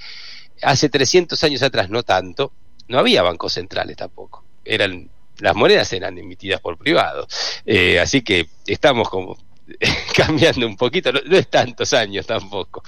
hace 0.62 0.90
300 0.90 1.42
años 1.46 1.62
atrás, 1.62 1.90
no 1.90 2.04
tanto, 2.04 2.52
no 2.90 3.00
había 3.00 3.22
bancos 3.22 3.54
centrales 3.54 3.96
tampoco. 3.96 4.44
Eran 4.66 5.10
las 5.40 5.56
monedas 5.56 5.92
eran 5.94 6.18
emitidas 6.18 6.62
por 6.62 6.78
privados. 6.78 7.28
Eh, 7.66 8.00
así 8.00 8.22
que 8.22 8.48
estamos 8.66 9.10
como 9.10 9.38
cambiando 10.16 10.66
un 10.66 10.76
poquito, 10.76 11.12
no, 11.12 11.20
es 11.38 11.48
tantos 11.48 11.94
años 11.94 12.26
tampoco, 12.26 12.84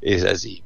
es 0.00 0.24
así. 0.24 0.62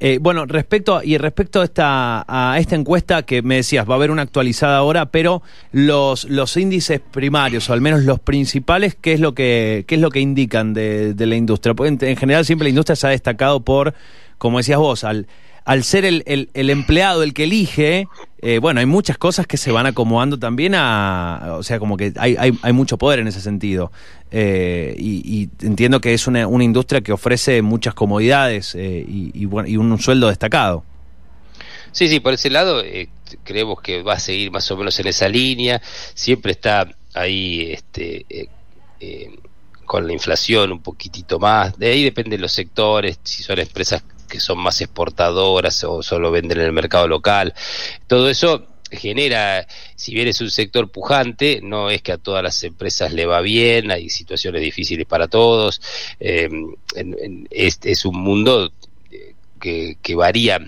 Eh, 0.00 0.18
bueno, 0.20 0.44
respecto 0.44 1.00
y 1.02 1.16
respecto 1.18 1.60
a 1.60 1.64
esta, 1.64 2.24
a 2.26 2.58
esta 2.58 2.74
encuesta 2.74 3.22
que 3.22 3.42
me 3.42 3.56
decías, 3.56 3.88
va 3.88 3.94
a 3.94 3.96
haber 3.96 4.10
una 4.10 4.22
actualizada 4.22 4.76
ahora, 4.76 5.06
pero 5.06 5.42
los, 5.70 6.26
índices 6.56 7.00
primarios, 7.00 7.70
o 7.70 7.72
al 7.72 7.80
menos 7.80 8.02
los 8.02 8.18
principales, 8.18 8.96
¿qué 9.00 9.12
es 9.12 9.20
lo 9.20 9.34
que, 9.34 9.84
qué 9.86 9.94
es 9.94 10.00
lo 10.00 10.10
que 10.10 10.20
indican 10.20 10.74
de, 10.74 11.14
de 11.14 11.26
la 11.26 11.36
industria? 11.36 11.74
En, 11.78 11.98
en 12.00 12.16
general 12.16 12.44
siempre 12.44 12.64
la 12.64 12.70
industria 12.70 12.96
se 12.96 13.06
ha 13.06 13.10
destacado 13.10 13.60
por, 13.60 13.94
como 14.36 14.58
decías 14.58 14.78
vos, 14.78 15.04
al 15.04 15.28
al 15.64 15.82
ser 15.82 16.04
el, 16.04 16.22
el, 16.26 16.70
empleado 16.70 17.22
el 17.22 17.32
que 17.32 17.44
elige, 17.44 18.06
eh, 18.42 18.58
bueno, 18.58 18.80
hay 18.80 18.86
muchas 18.86 19.16
cosas 19.16 19.46
que 19.46 19.56
se 19.56 19.72
van 19.72 19.86
acomodando 19.86 20.38
también 20.38 20.74
a, 20.74 21.54
o 21.58 21.62
sea, 21.62 21.78
como 21.78 21.96
que 21.96 22.12
hay, 22.16 22.36
hay, 22.38 22.52
hay 22.60 22.72
mucho 22.72 22.98
poder 22.98 23.20
en 23.20 23.28
ese 23.28 23.40
sentido. 23.40 23.90
Eh, 24.30 24.94
y, 24.98 25.48
entiendo 25.62 26.00
que 26.00 26.12
es 26.12 26.26
una, 26.26 26.46
una, 26.46 26.64
industria 26.64 27.00
que 27.00 27.12
ofrece 27.12 27.62
muchas 27.62 27.94
comodidades 27.94 28.74
eh, 28.74 29.04
y, 29.08 29.30
y, 29.34 29.48
y 29.66 29.76
un, 29.76 29.98
sueldo 29.98 30.28
destacado. 30.28 30.84
Sí, 31.92 32.08
sí, 32.08 32.20
por 32.20 32.34
ese 32.34 32.50
lado 32.50 32.82
creemos 33.44 33.80
que 33.80 34.02
va 34.02 34.14
a 34.14 34.18
seguir 34.18 34.50
más 34.50 34.70
o 34.70 34.76
menos 34.76 34.98
en 34.98 35.06
esa 35.06 35.28
línea. 35.28 35.80
Siempre 36.14 36.52
está 36.52 36.88
ahí 37.14 37.70
este, 37.70 38.26
con 39.86 40.06
la 40.06 40.12
inflación 40.12 40.72
un 40.72 40.82
poquitito 40.82 41.38
más. 41.38 41.78
De 41.78 41.90
ahí 41.92 42.02
dependen 42.02 42.40
los 42.40 42.52
sectores, 42.52 43.18
si 43.22 43.44
son 43.44 43.60
empresas 43.60 44.02
que 44.34 44.40
son 44.40 44.58
más 44.58 44.80
exportadoras 44.80 45.84
o 45.84 46.02
solo 46.02 46.32
venden 46.32 46.58
en 46.58 46.64
el 46.64 46.72
mercado 46.72 47.06
local. 47.06 47.54
Todo 48.08 48.28
eso 48.28 48.66
genera, 48.90 49.64
si 49.94 50.12
bien 50.12 50.26
es 50.26 50.40
un 50.40 50.50
sector 50.50 50.90
pujante, 50.90 51.60
no 51.62 51.88
es 51.88 52.02
que 52.02 52.10
a 52.10 52.18
todas 52.18 52.42
las 52.42 52.60
empresas 52.64 53.12
le 53.12 53.26
va 53.26 53.40
bien, 53.42 53.92
hay 53.92 54.10
situaciones 54.10 54.60
difíciles 54.60 55.06
para 55.06 55.28
todos, 55.28 55.80
eh, 56.18 56.48
es, 57.50 58.04
un 58.04 58.18
mundo 58.18 58.72
eh, 59.12 59.36
que, 59.60 59.98
que 60.02 60.16
varía 60.16 60.58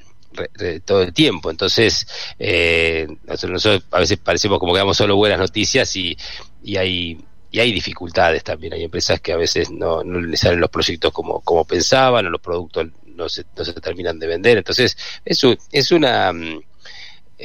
todo 0.84 1.02
el 1.02 1.12
tiempo. 1.12 1.50
Entonces, 1.50 2.06
eh, 2.38 3.08
nosotros, 3.24 3.82
a 3.90 3.98
veces 3.98 4.18
parecemos 4.18 4.60
como 4.60 4.74
que 4.74 4.78
damos 4.78 4.96
solo 4.96 5.16
buenas 5.16 5.40
noticias 5.40 5.96
y, 5.96 6.16
y 6.62 6.76
hay 6.76 7.18
y 7.56 7.60
hay 7.60 7.72
dificultades 7.72 8.44
también. 8.44 8.74
Hay 8.74 8.84
empresas 8.84 9.18
que 9.20 9.32
a 9.32 9.36
veces 9.38 9.70
no, 9.70 10.02
les 10.04 10.40
salen 10.40 10.60
los 10.60 10.68
proyectos 10.68 11.10
como, 11.10 11.40
como 11.40 11.64
pensaban 11.64 12.26
o 12.26 12.30
los 12.30 12.40
productos 12.42 12.88
no 13.16 13.28
se, 13.28 13.44
no 13.56 13.64
se 13.64 13.72
terminan 13.74 14.18
de 14.18 14.26
vender. 14.26 14.58
Entonces, 14.58 14.96
es, 15.24 15.42
es 15.72 15.92
una. 15.92 16.32
Mm, 16.32 16.60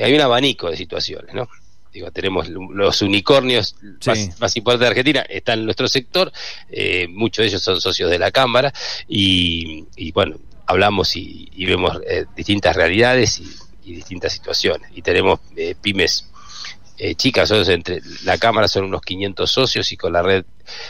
hay 0.02 0.14
un 0.14 0.22
abanico 0.22 0.70
de 0.70 0.78
situaciones, 0.78 1.34
¿no? 1.34 1.50
Digo, 1.94 2.10
tenemos 2.12 2.48
los 2.48 3.02
unicornios 3.02 3.76
más, 4.40 4.56
importantes 4.56 4.80
de 4.80 4.88
Argentina, 4.88 5.22
están 5.28 5.60
en 5.60 5.66
nuestro 5.66 5.90
sector, 5.90 6.32
eh, 6.70 7.08
muchos 7.10 7.44
de 7.44 7.50
ellos 7.50 7.62
son 7.62 7.82
socios 7.82 8.10
de 8.10 8.18
la 8.18 8.32
Cámara, 8.32 8.72
y, 9.10 10.12
bueno, 10.14 10.38
hablamos 10.68 11.18
y, 11.18 11.50
vemos 11.66 12.00
eh, 12.08 12.26
distintas 12.36 12.78
realidades 12.78 13.40
y, 13.40 13.50
distintas 13.84 14.32
situaciones. 14.32 14.90
Y 14.96 15.02
tenemos 15.02 15.42
eh, 15.58 15.76
pymes 15.82 16.31
eh, 17.04 17.16
chicas, 17.16 17.50
entre 17.68 18.00
la 18.26 18.38
Cámara 18.38 18.68
son 18.68 18.86
unos 18.86 19.02
500 19.02 19.50
socios 19.50 19.92
y 19.92 19.98
con 19.98 20.14
la 20.14 20.22
red 20.22 20.46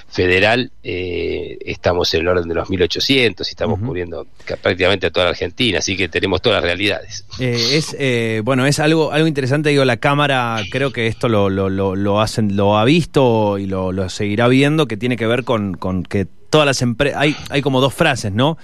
federal 0.09 0.69
eh, 0.83 1.57
estamos 1.61 2.13
en 2.13 2.19
el 2.19 2.27
orden 2.27 2.49
de 2.49 2.53
los 2.53 2.69
1800 2.69 3.47
y 3.47 3.49
estamos 3.49 3.79
cubriendo 3.79 4.27
prácticamente 4.61 5.07
a 5.07 5.11
toda 5.11 5.27
la 5.27 5.29
Argentina, 5.29 5.79
así 5.79 5.95
que 5.95 6.09
tenemos 6.09 6.41
todas 6.41 6.57
las 6.57 6.65
realidades. 6.65 7.23
Eh, 7.39 7.77
es 7.77 8.43
bueno, 8.43 8.65
es 8.65 8.79
algo 8.79 9.13
algo 9.13 9.25
interesante, 9.25 9.69
digo, 9.69 9.85
la 9.85 9.95
Cámara 9.95 10.61
creo 10.69 10.91
que 10.91 11.07
esto 11.07 11.29
lo, 11.29 11.49
lo, 11.49 11.69
lo, 11.69 12.19
hacen, 12.19 12.57
lo 12.57 12.77
ha 12.77 12.83
visto 12.83 13.57
y 13.57 13.65
lo, 13.65 14.09
seguirá 14.09 14.49
viendo, 14.49 14.89
que 14.89 14.97
tiene 14.97 15.15
que 15.15 15.27
ver 15.27 15.45
con, 15.45 15.75
con 15.75 16.03
que 16.03 16.27
todas 16.49 16.65
las 16.65 16.81
empresas, 16.81 17.21
hay, 17.21 17.37
hay 17.49 17.61
como 17.61 17.79
dos 17.79 17.93
frases, 17.93 18.33
¿no? 18.33 18.57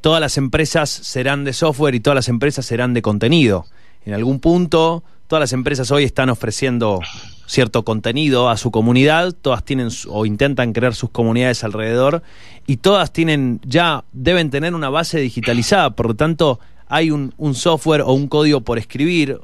Todas 0.00 0.20
las 0.20 0.38
empresas 0.38 0.88
serán 0.88 1.42
de 1.42 1.52
software 1.52 1.96
y 1.96 2.00
todas 2.00 2.14
las 2.14 2.28
empresas 2.28 2.64
serán 2.64 2.94
de 2.94 3.02
contenido. 3.02 3.66
En 4.04 4.14
algún 4.14 4.38
punto 4.38 5.02
todas 5.32 5.44
las 5.44 5.54
empresas 5.54 5.90
hoy 5.90 6.04
están 6.04 6.28
ofreciendo 6.28 7.00
cierto 7.46 7.86
contenido 7.86 8.50
a 8.50 8.58
su 8.58 8.70
comunidad, 8.70 9.32
todas 9.32 9.64
tienen 9.64 9.88
o 10.08 10.26
intentan 10.26 10.74
crear 10.74 10.94
sus 10.94 11.08
comunidades 11.08 11.64
alrededor 11.64 12.22
y 12.66 12.76
todas 12.76 13.14
tienen 13.14 13.58
ya 13.64 14.04
deben 14.12 14.50
tener 14.50 14.74
una 14.74 14.90
base 14.90 15.20
digitalizada, 15.20 15.96
por 15.96 16.08
lo 16.08 16.14
tanto 16.16 16.60
hay 16.86 17.10
un, 17.10 17.32
software 17.54 18.02
o 18.02 18.12
un 18.12 18.28
código 18.28 18.60
por 18.60 18.76
escribir, 18.76 19.40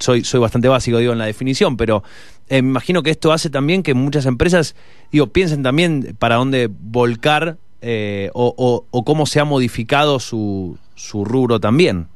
soy, 0.00 0.22
soy 0.22 0.38
bastante 0.38 0.68
básico 0.68 0.98
en 0.98 1.16
la 1.16 1.24
definición, 1.24 1.78
pero 1.78 2.02
eh, 2.50 2.60
me 2.60 2.68
imagino 2.68 3.02
que 3.02 3.08
esto 3.08 3.32
hace 3.32 3.48
también 3.48 3.82
que 3.82 3.94
muchas 3.94 4.26
empresas 4.26 4.76
digo 5.10 5.28
piensen 5.28 5.62
también 5.62 6.14
para 6.18 6.34
dónde 6.34 6.68
volcar 6.70 7.56
eh, 7.80 8.28
o, 8.34 8.84
o, 8.90 9.04
cómo 9.06 9.24
se 9.24 9.40
ha 9.40 9.46
modificado 9.46 10.20
su, 10.20 10.76
su 10.94 11.24
rubro 11.24 11.58
también. 11.58 12.08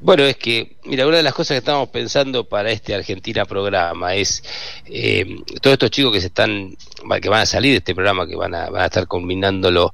Bueno, 0.00 0.24
es 0.24 0.36
que, 0.36 0.76
mira, 0.84 1.06
una 1.06 1.18
de 1.18 1.22
las 1.22 1.34
cosas 1.34 1.54
que 1.54 1.58
estamos 1.58 1.88
pensando 1.88 2.44
para 2.44 2.70
este 2.70 2.94
Argentina 2.94 3.44
programa 3.44 4.14
es 4.14 4.42
eh, 4.86 5.24
todos 5.62 5.74
estos 5.74 5.90
chicos 5.90 6.12
que 6.12 6.20
se 6.20 6.26
están, 6.28 6.76
que 7.20 7.28
van 7.28 7.42
a 7.42 7.46
salir 7.46 7.72
de 7.72 7.78
este 7.78 7.94
programa, 7.94 8.26
que 8.26 8.36
van 8.36 8.54
a, 8.54 8.68
van 8.68 8.82
a 8.82 8.86
estar 8.86 9.06
combinándolo, 9.06 9.92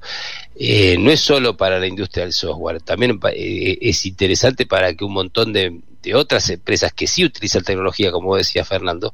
eh, 0.55 0.97
no 0.99 1.11
es 1.11 1.21
solo 1.21 1.55
para 1.55 1.79
la 1.79 1.87
industria 1.87 2.25
del 2.25 2.33
software, 2.33 2.81
también 2.81 3.19
eh, 3.33 3.77
es 3.81 4.05
interesante 4.05 4.65
para 4.65 4.93
que 4.93 5.05
un 5.05 5.13
montón 5.13 5.53
de, 5.53 5.79
de 6.01 6.15
otras 6.15 6.49
empresas 6.49 6.91
que 6.93 7.07
sí 7.07 7.23
utilizan 7.23 7.63
tecnología, 7.63 8.11
como 8.11 8.35
decía 8.35 8.65
Fernando, 8.65 9.13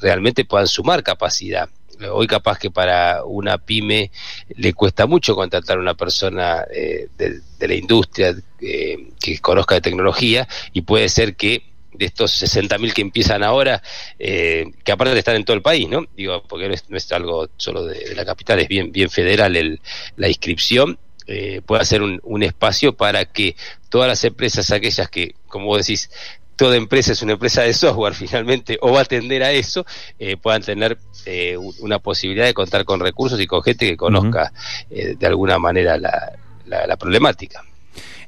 realmente 0.00 0.44
puedan 0.44 0.66
sumar 0.66 1.02
capacidad 1.02 1.68
hoy 2.12 2.26
capaz 2.26 2.58
que 2.58 2.70
para 2.70 3.24
una 3.24 3.58
pyme 3.58 4.10
le 4.56 4.72
cuesta 4.72 5.06
mucho 5.06 5.34
contratar 5.34 5.78
a 5.78 5.80
una 5.80 5.94
persona 5.94 6.64
eh, 6.72 7.08
de, 7.16 7.68
la 7.68 7.74
industria 7.74 8.34
eh, 8.60 9.08
que 9.20 9.38
conozca 9.38 9.76
de 9.76 9.80
tecnología 9.80 10.46
y 10.72 10.82
puede 10.82 11.08
ser 11.08 11.36
que 11.36 11.62
de 11.96 12.06
estos 12.06 12.42
60.000 12.42 12.92
que 12.92 13.02
empiezan 13.02 13.42
ahora, 13.42 13.82
eh, 14.18 14.66
que 14.84 14.92
aparte 14.92 15.18
estar 15.18 15.34
en 15.34 15.44
todo 15.44 15.56
el 15.56 15.62
país, 15.62 15.88
¿no? 15.88 16.04
Digo, 16.16 16.42
porque 16.46 16.68
no 16.88 16.96
es, 16.96 17.12
algo 17.12 17.48
solo 17.56 17.84
de, 17.84 18.14
la 18.14 18.24
capital, 18.24 18.60
es 18.60 18.68
bien, 18.68 18.92
bien 18.92 19.10
federal 19.10 19.56
el, 19.56 19.80
la 20.16 20.28
inscripción, 20.28 20.98
eh, 21.26 21.60
pueda 21.64 21.84
ser 21.84 22.02
un, 22.02 22.20
un, 22.22 22.42
espacio 22.42 22.96
para 22.96 23.24
que 23.24 23.56
todas 23.88 24.08
las 24.08 24.22
empresas, 24.24 24.70
aquellas 24.70 25.08
que, 25.08 25.34
como 25.48 25.66
vos 25.66 25.78
decís, 25.78 26.10
toda 26.56 26.76
empresa 26.76 27.12
es 27.12 27.22
una 27.22 27.34
empresa 27.34 27.62
de 27.62 27.72
software 27.72 28.14
finalmente 28.14 28.78
o 28.80 28.92
va 28.92 29.00
a 29.00 29.02
atender 29.02 29.42
a 29.42 29.52
eso, 29.52 29.86
eh, 30.18 30.36
puedan 30.36 30.62
tener 30.62 30.98
eh, 31.26 31.56
una 31.80 31.98
posibilidad 31.98 32.46
de 32.46 32.54
contar 32.54 32.84
con 32.84 33.00
recursos 33.00 33.40
y 33.40 33.46
con 33.46 33.62
gente 33.62 33.86
que 33.86 33.96
conozca 33.96 34.52
eh, 34.90 35.16
de 35.18 35.26
alguna 35.26 35.58
manera 35.58 35.98
la, 35.98 36.32
la, 36.66 36.96
problemática. 36.96 37.62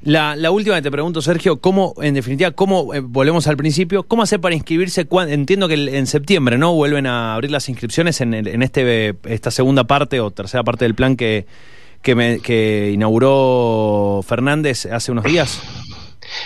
La, 0.01 0.35
la, 0.35 0.51
última 0.51 0.77
que 0.77 0.81
te 0.81 0.91
pregunto, 0.91 1.21
Sergio, 1.21 1.57
¿cómo, 1.57 1.93
en 2.01 2.13
definitiva, 2.13 2.51
cómo, 2.51 2.93
eh, 2.93 3.01
volvemos 3.01 3.47
al 3.47 3.57
principio, 3.57 4.03
cómo 4.03 4.23
hacer 4.23 4.39
para 4.39 4.55
inscribirse? 4.55 5.07
Entiendo 5.27 5.67
que 5.67 5.73
en 5.73 6.07
septiembre, 6.07 6.57
¿no? 6.57 6.73
Vuelven 6.73 7.05
a 7.05 7.35
abrir 7.35 7.51
las 7.51 7.67
inscripciones 7.67 8.21
en, 8.21 8.33
en 8.33 8.63
este, 8.63 9.15
esta 9.25 9.51
segunda 9.51 9.83
parte 9.83 10.21
o 10.21 10.31
tercera 10.31 10.63
parte 10.63 10.85
del 10.85 10.95
plan 10.95 11.17
que, 11.17 11.45
que, 12.01 12.15
me, 12.15 12.39
que 12.39 12.91
inauguró 12.93 14.21
Fernández 14.25 14.85
hace 14.85 15.11
unos 15.11 15.25
días. 15.25 15.61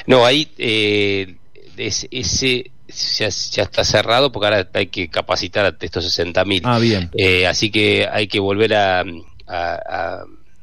No, 0.08 0.26
ahí 0.26 0.50
eh, 0.58 1.36
ese 1.78 2.72
ya, 2.88 3.28
está 3.28 3.84
cerrado 3.84 4.32
porque 4.32 4.46
ahora 4.48 4.70
hay 4.74 4.88
que 4.88 5.10
capacitar 5.10 5.66
a 5.66 5.76
estos 5.80 6.20
60.000. 6.20 6.62
Ah, 6.64 6.80
bien. 6.80 7.10
Eh, 7.14 7.48
así 7.48 7.72
que 7.72 8.08
hay 8.12 8.28
que 8.28 8.40
volver 8.40 8.74
a, 8.76 9.04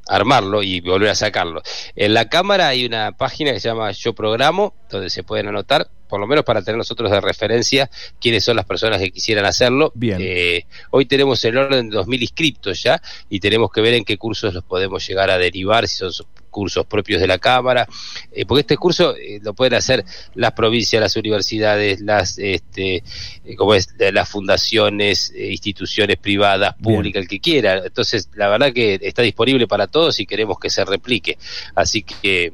armarlo 0.06 0.62
y 0.62 0.80
volver 0.80 1.10
a 1.10 1.14
sacarlo. 1.14 1.62
En 1.94 2.14
la 2.14 2.28
cámara 2.28 2.68
hay 2.68 2.84
una 2.84 3.12
página 3.12 3.52
que 3.52 3.60
se 3.60 3.68
llama 3.68 3.92
Yo 3.92 4.12
Programo, 4.12 4.74
donde 4.90 5.08
se 5.08 5.22
pueden 5.22 5.46
anotar, 5.46 5.88
por 6.08 6.18
lo 6.18 6.26
menos 6.26 6.44
para 6.44 6.62
tener 6.62 6.76
nosotros 6.76 7.12
de 7.12 7.20
referencia 7.20 7.88
quiénes 8.20 8.42
son 8.42 8.56
las 8.56 8.64
personas 8.64 8.98
que 8.98 9.12
quisieran 9.12 9.44
hacerlo. 9.44 9.92
Bien. 9.94 10.18
Eh, 10.20 10.66
hoy 10.90 11.06
tenemos 11.06 11.44
el 11.44 11.56
orden 11.56 11.90
de 11.90 11.96
2.000 11.96 12.22
inscriptos 12.22 12.82
ya 12.82 13.00
y 13.28 13.38
tenemos 13.38 13.70
que 13.70 13.80
ver 13.80 13.94
en 13.94 14.04
qué 14.04 14.18
cursos 14.18 14.52
los 14.52 14.64
podemos 14.64 15.06
llegar 15.06 15.30
a 15.30 15.38
derivar, 15.38 15.86
si 15.86 15.98
son 15.98 16.12
cursos 16.50 16.84
propios 16.86 17.20
de 17.20 17.26
la 17.26 17.38
Cámara, 17.38 17.88
eh, 18.32 18.44
porque 18.44 18.60
este 18.60 18.76
curso 18.76 19.16
eh, 19.16 19.40
lo 19.42 19.54
pueden 19.54 19.74
hacer 19.74 20.04
las 20.34 20.52
provincias, 20.52 21.00
las 21.00 21.16
universidades, 21.16 22.00
las, 22.00 22.38
este, 22.38 23.02
eh, 23.44 23.56
como 23.56 23.74
es, 23.74 23.88
las 24.12 24.28
fundaciones, 24.28 25.32
instituciones 25.34 26.18
privadas, 26.18 26.74
públicas, 26.82 27.22
el 27.22 27.28
que 27.28 27.40
quiera. 27.40 27.82
Entonces, 27.84 28.28
la 28.34 28.48
verdad 28.48 28.72
que 28.72 28.98
está 29.00 29.22
disponible 29.22 29.66
para 29.66 29.86
todos 29.86 30.20
y 30.20 30.26
queremos 30.26 30.58
que 30.58 30.70
se 30.70 30.84
replique. 30.84 31.38
Así 31.74 32.02
que 32.02 32.52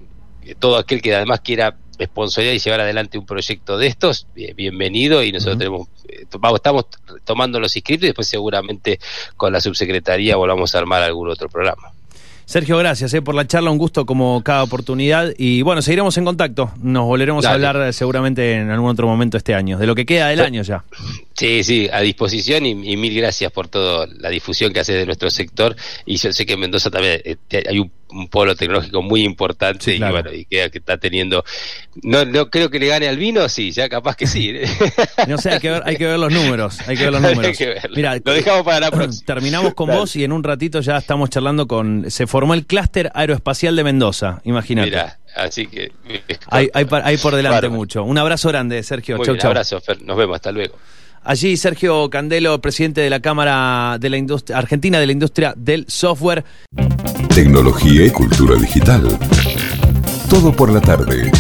todo 0.58 0.76
aquel 0.76 1.02
que 1.02 1.14
además 1.14 1.40
quiera 1.40 1.76
responsabilidad 1.98 2.54
y 2.54 2.58
llevar 2.58 2.80
adelante 2.80 3.18
un 3.18 3.26
proyecto 3.26 3.78
de 3.78 3.86
estos, 3.86 4.26
bienvenido 4.34 5.22
y 5.22 5.32
nosotros 5.32 5.58
tenemos, 5.58 5.88
estamos 6.54 6.86
tomando 7.24 7.58
los 7.58 7.74
inscritos 7.74 8.04
y 8.04 8.06
después 8.08 8.28
seguramente 8.28 9.00
con 9.36 9.52
la 9.52 9.60
subsecretaría 9.60 10.36
volvamos 10.36 10.74
a 10.74 10.78
armar 10.78 11.02
algún 11.02 11.30
otro 11.30 11.48
programa. 11.48 11.95
Sergio, 12.46 12.78
gracias 12.78 13.12
eh, 13.12 13.22
por 13.22 13.34
la 13.34 13.44
charla, 13.44 13.72
un 13.72 13.76
gusto 13.76 14.06
como 14.06 14.40
cada 14.44 14.62
oportunidad. 14.62 15.32
Y 15.36 15.62
bueno, 15.62 15.82
seguiremos 15.82 16.16
en 16.16 16.24
contacto. 16.24 16.70
Nos 16.80 17.04
volveremos 17.04 17.44
a 17.44 17.52
hablar 17.52 17.92
seguramente 17.92 18.54
en 18.54 18.70
algún 18.70 18.88
otro 18.88 19.08
momento 19.08 19.36
este 19.36 19.52
año, 19.52 19.78
de 19.78 19.86
lo 19.86 19.96
que 19.96 20.06
queda 20.06 20.28
del 20.28 20.40
año 20.40 20.62
ya. 20.62 20.84
Sí, 21.36 21.62
sí, 21.64 21.88
a 21.92 22.00
disposición 22.00 22.64
y, 22.64 22.74
mil 22.74 23.14
gracias 23.14 23.52
por 23.52 23.68
toda 23.68 24.06
la 24.06 24.30
difusión 24.30 24.72
que 24.72 24.80
hace 24.80 24.94
de 24.94 25.06
nuestro 25.06 25.30
sector. 25.30 25.76
Y 26.06 26.16
yo 26.16 26.32
sé 26.32 26.46
que 26.46 26.54
en 26.54 26.60
Mendoza 26.60 26.90
también 26.90 27.20
eh, 27.24 27.36
hay 27.68 27.78
un 27.78 27.90
un 28.08 28.28
polo 28.28 28.54
tecnológico 28.54 29.02
muy 29.02 29.24
importante 29.24 29.94
y 29.94 29.98
bueno, 29.98 30.32
y 30.32 30.44
que, 30.44 30.70
que, 30.70 30.78
está 30.78 30.96
teniendo 30.96 31.44
no, 32.02 32.24
no 32.24 32.50
creo 32.50 32.70
que 32.70 32.78
le 32.78 32.86
gane 32.86 33.08
al 33.08 33.16
vino, 33.16 33.48
sí, 33.48 33.72
ya 33.72 33.88
capaz 33.88 34.16
que 34.16 34.26
sí. 34.26 34.52
no 35.28 35.38
sé, 35.38 35.50
hay 35.50 35.60
que 35.60 35.70
ver, 35.70 35.82
hay 35.84 35.96
que 35.96 36.06
ver 36.06 36.18
los 36.18 36.32
números, 36.32 36.78
hay 36.86 36.96
que 36.96 37.04
ver 37.04 37.12
los 37.12 37.22
números. 37.34 37.56
Mira, 37.94 38.16
lo 38.22 38.32
dejamos 38.32 38.62
para 38.62 38.80
la 38.80 38.90
próxima. 38.90 39.24
Terminamos 39.26 39.74
con 39.74 39.88
vos 39.88 40.14
y 40.16 40.24
en 40.24 40.32
un 40.32 40.44
ratito 40.44 40.80
ya 40.80 40.98
estamos 40.98 41.30
charlando 41.30 41.66
con 41.66 42.10
se 42.10 42.26
formó 42.26 42.54
el 42.54 42.66
clúster 42.66 43.10
aeroespacial 43.14 43.74
de 43.74 43.84
Mendoza, 43.84 44.40
imagínate. 44.44 44.90
Mira, 44.90 45.18
así 45.34 45.66
que 45.66 45.92
hay, 46.48 46.70
hay, 46.72 47.16
por 47.16 47.34
delante 47.34 47.68
mucho. 47.68 48.04
Un 48.04 48.18
abrazo 48.18 48.48
grande, 48.48 48.82
Sergio. 48.82 49.16
chau, 49.16 49.36
chau. 49.36 49.50
Un 49.50 49.56
abrazo, 49.56 49.82
nos 50.04 50.16
vemos, 50.16 50.36
hasta 50.36 50.52
luego. 50.52 50.76
Allí 51.28 51.56
Sergio 51.56 52.08
Candelo, 52.08 52.60
presidente 52.60 53.00
de 53.00 53.10
la 53.10 53.18
Cámara 53.18 53.98
de 53.98 54.10
la 54.10 54.16
Industria 54.16 54.58
Argentina 54.58 55.00
de 55.00 55.06
la 55.06 55.12
Industria 55.12 55.54
del 55.56 55.84
Software. 55.88 56.44
Tecnología 57.34 58.06
y 58.06 58.10
cultura 58.10 58.54
digital. 58.54 59.08
Todo 60.30 60.54
por 60.54 60.70
la 60.70 60.80
tarde. 60.80 61.32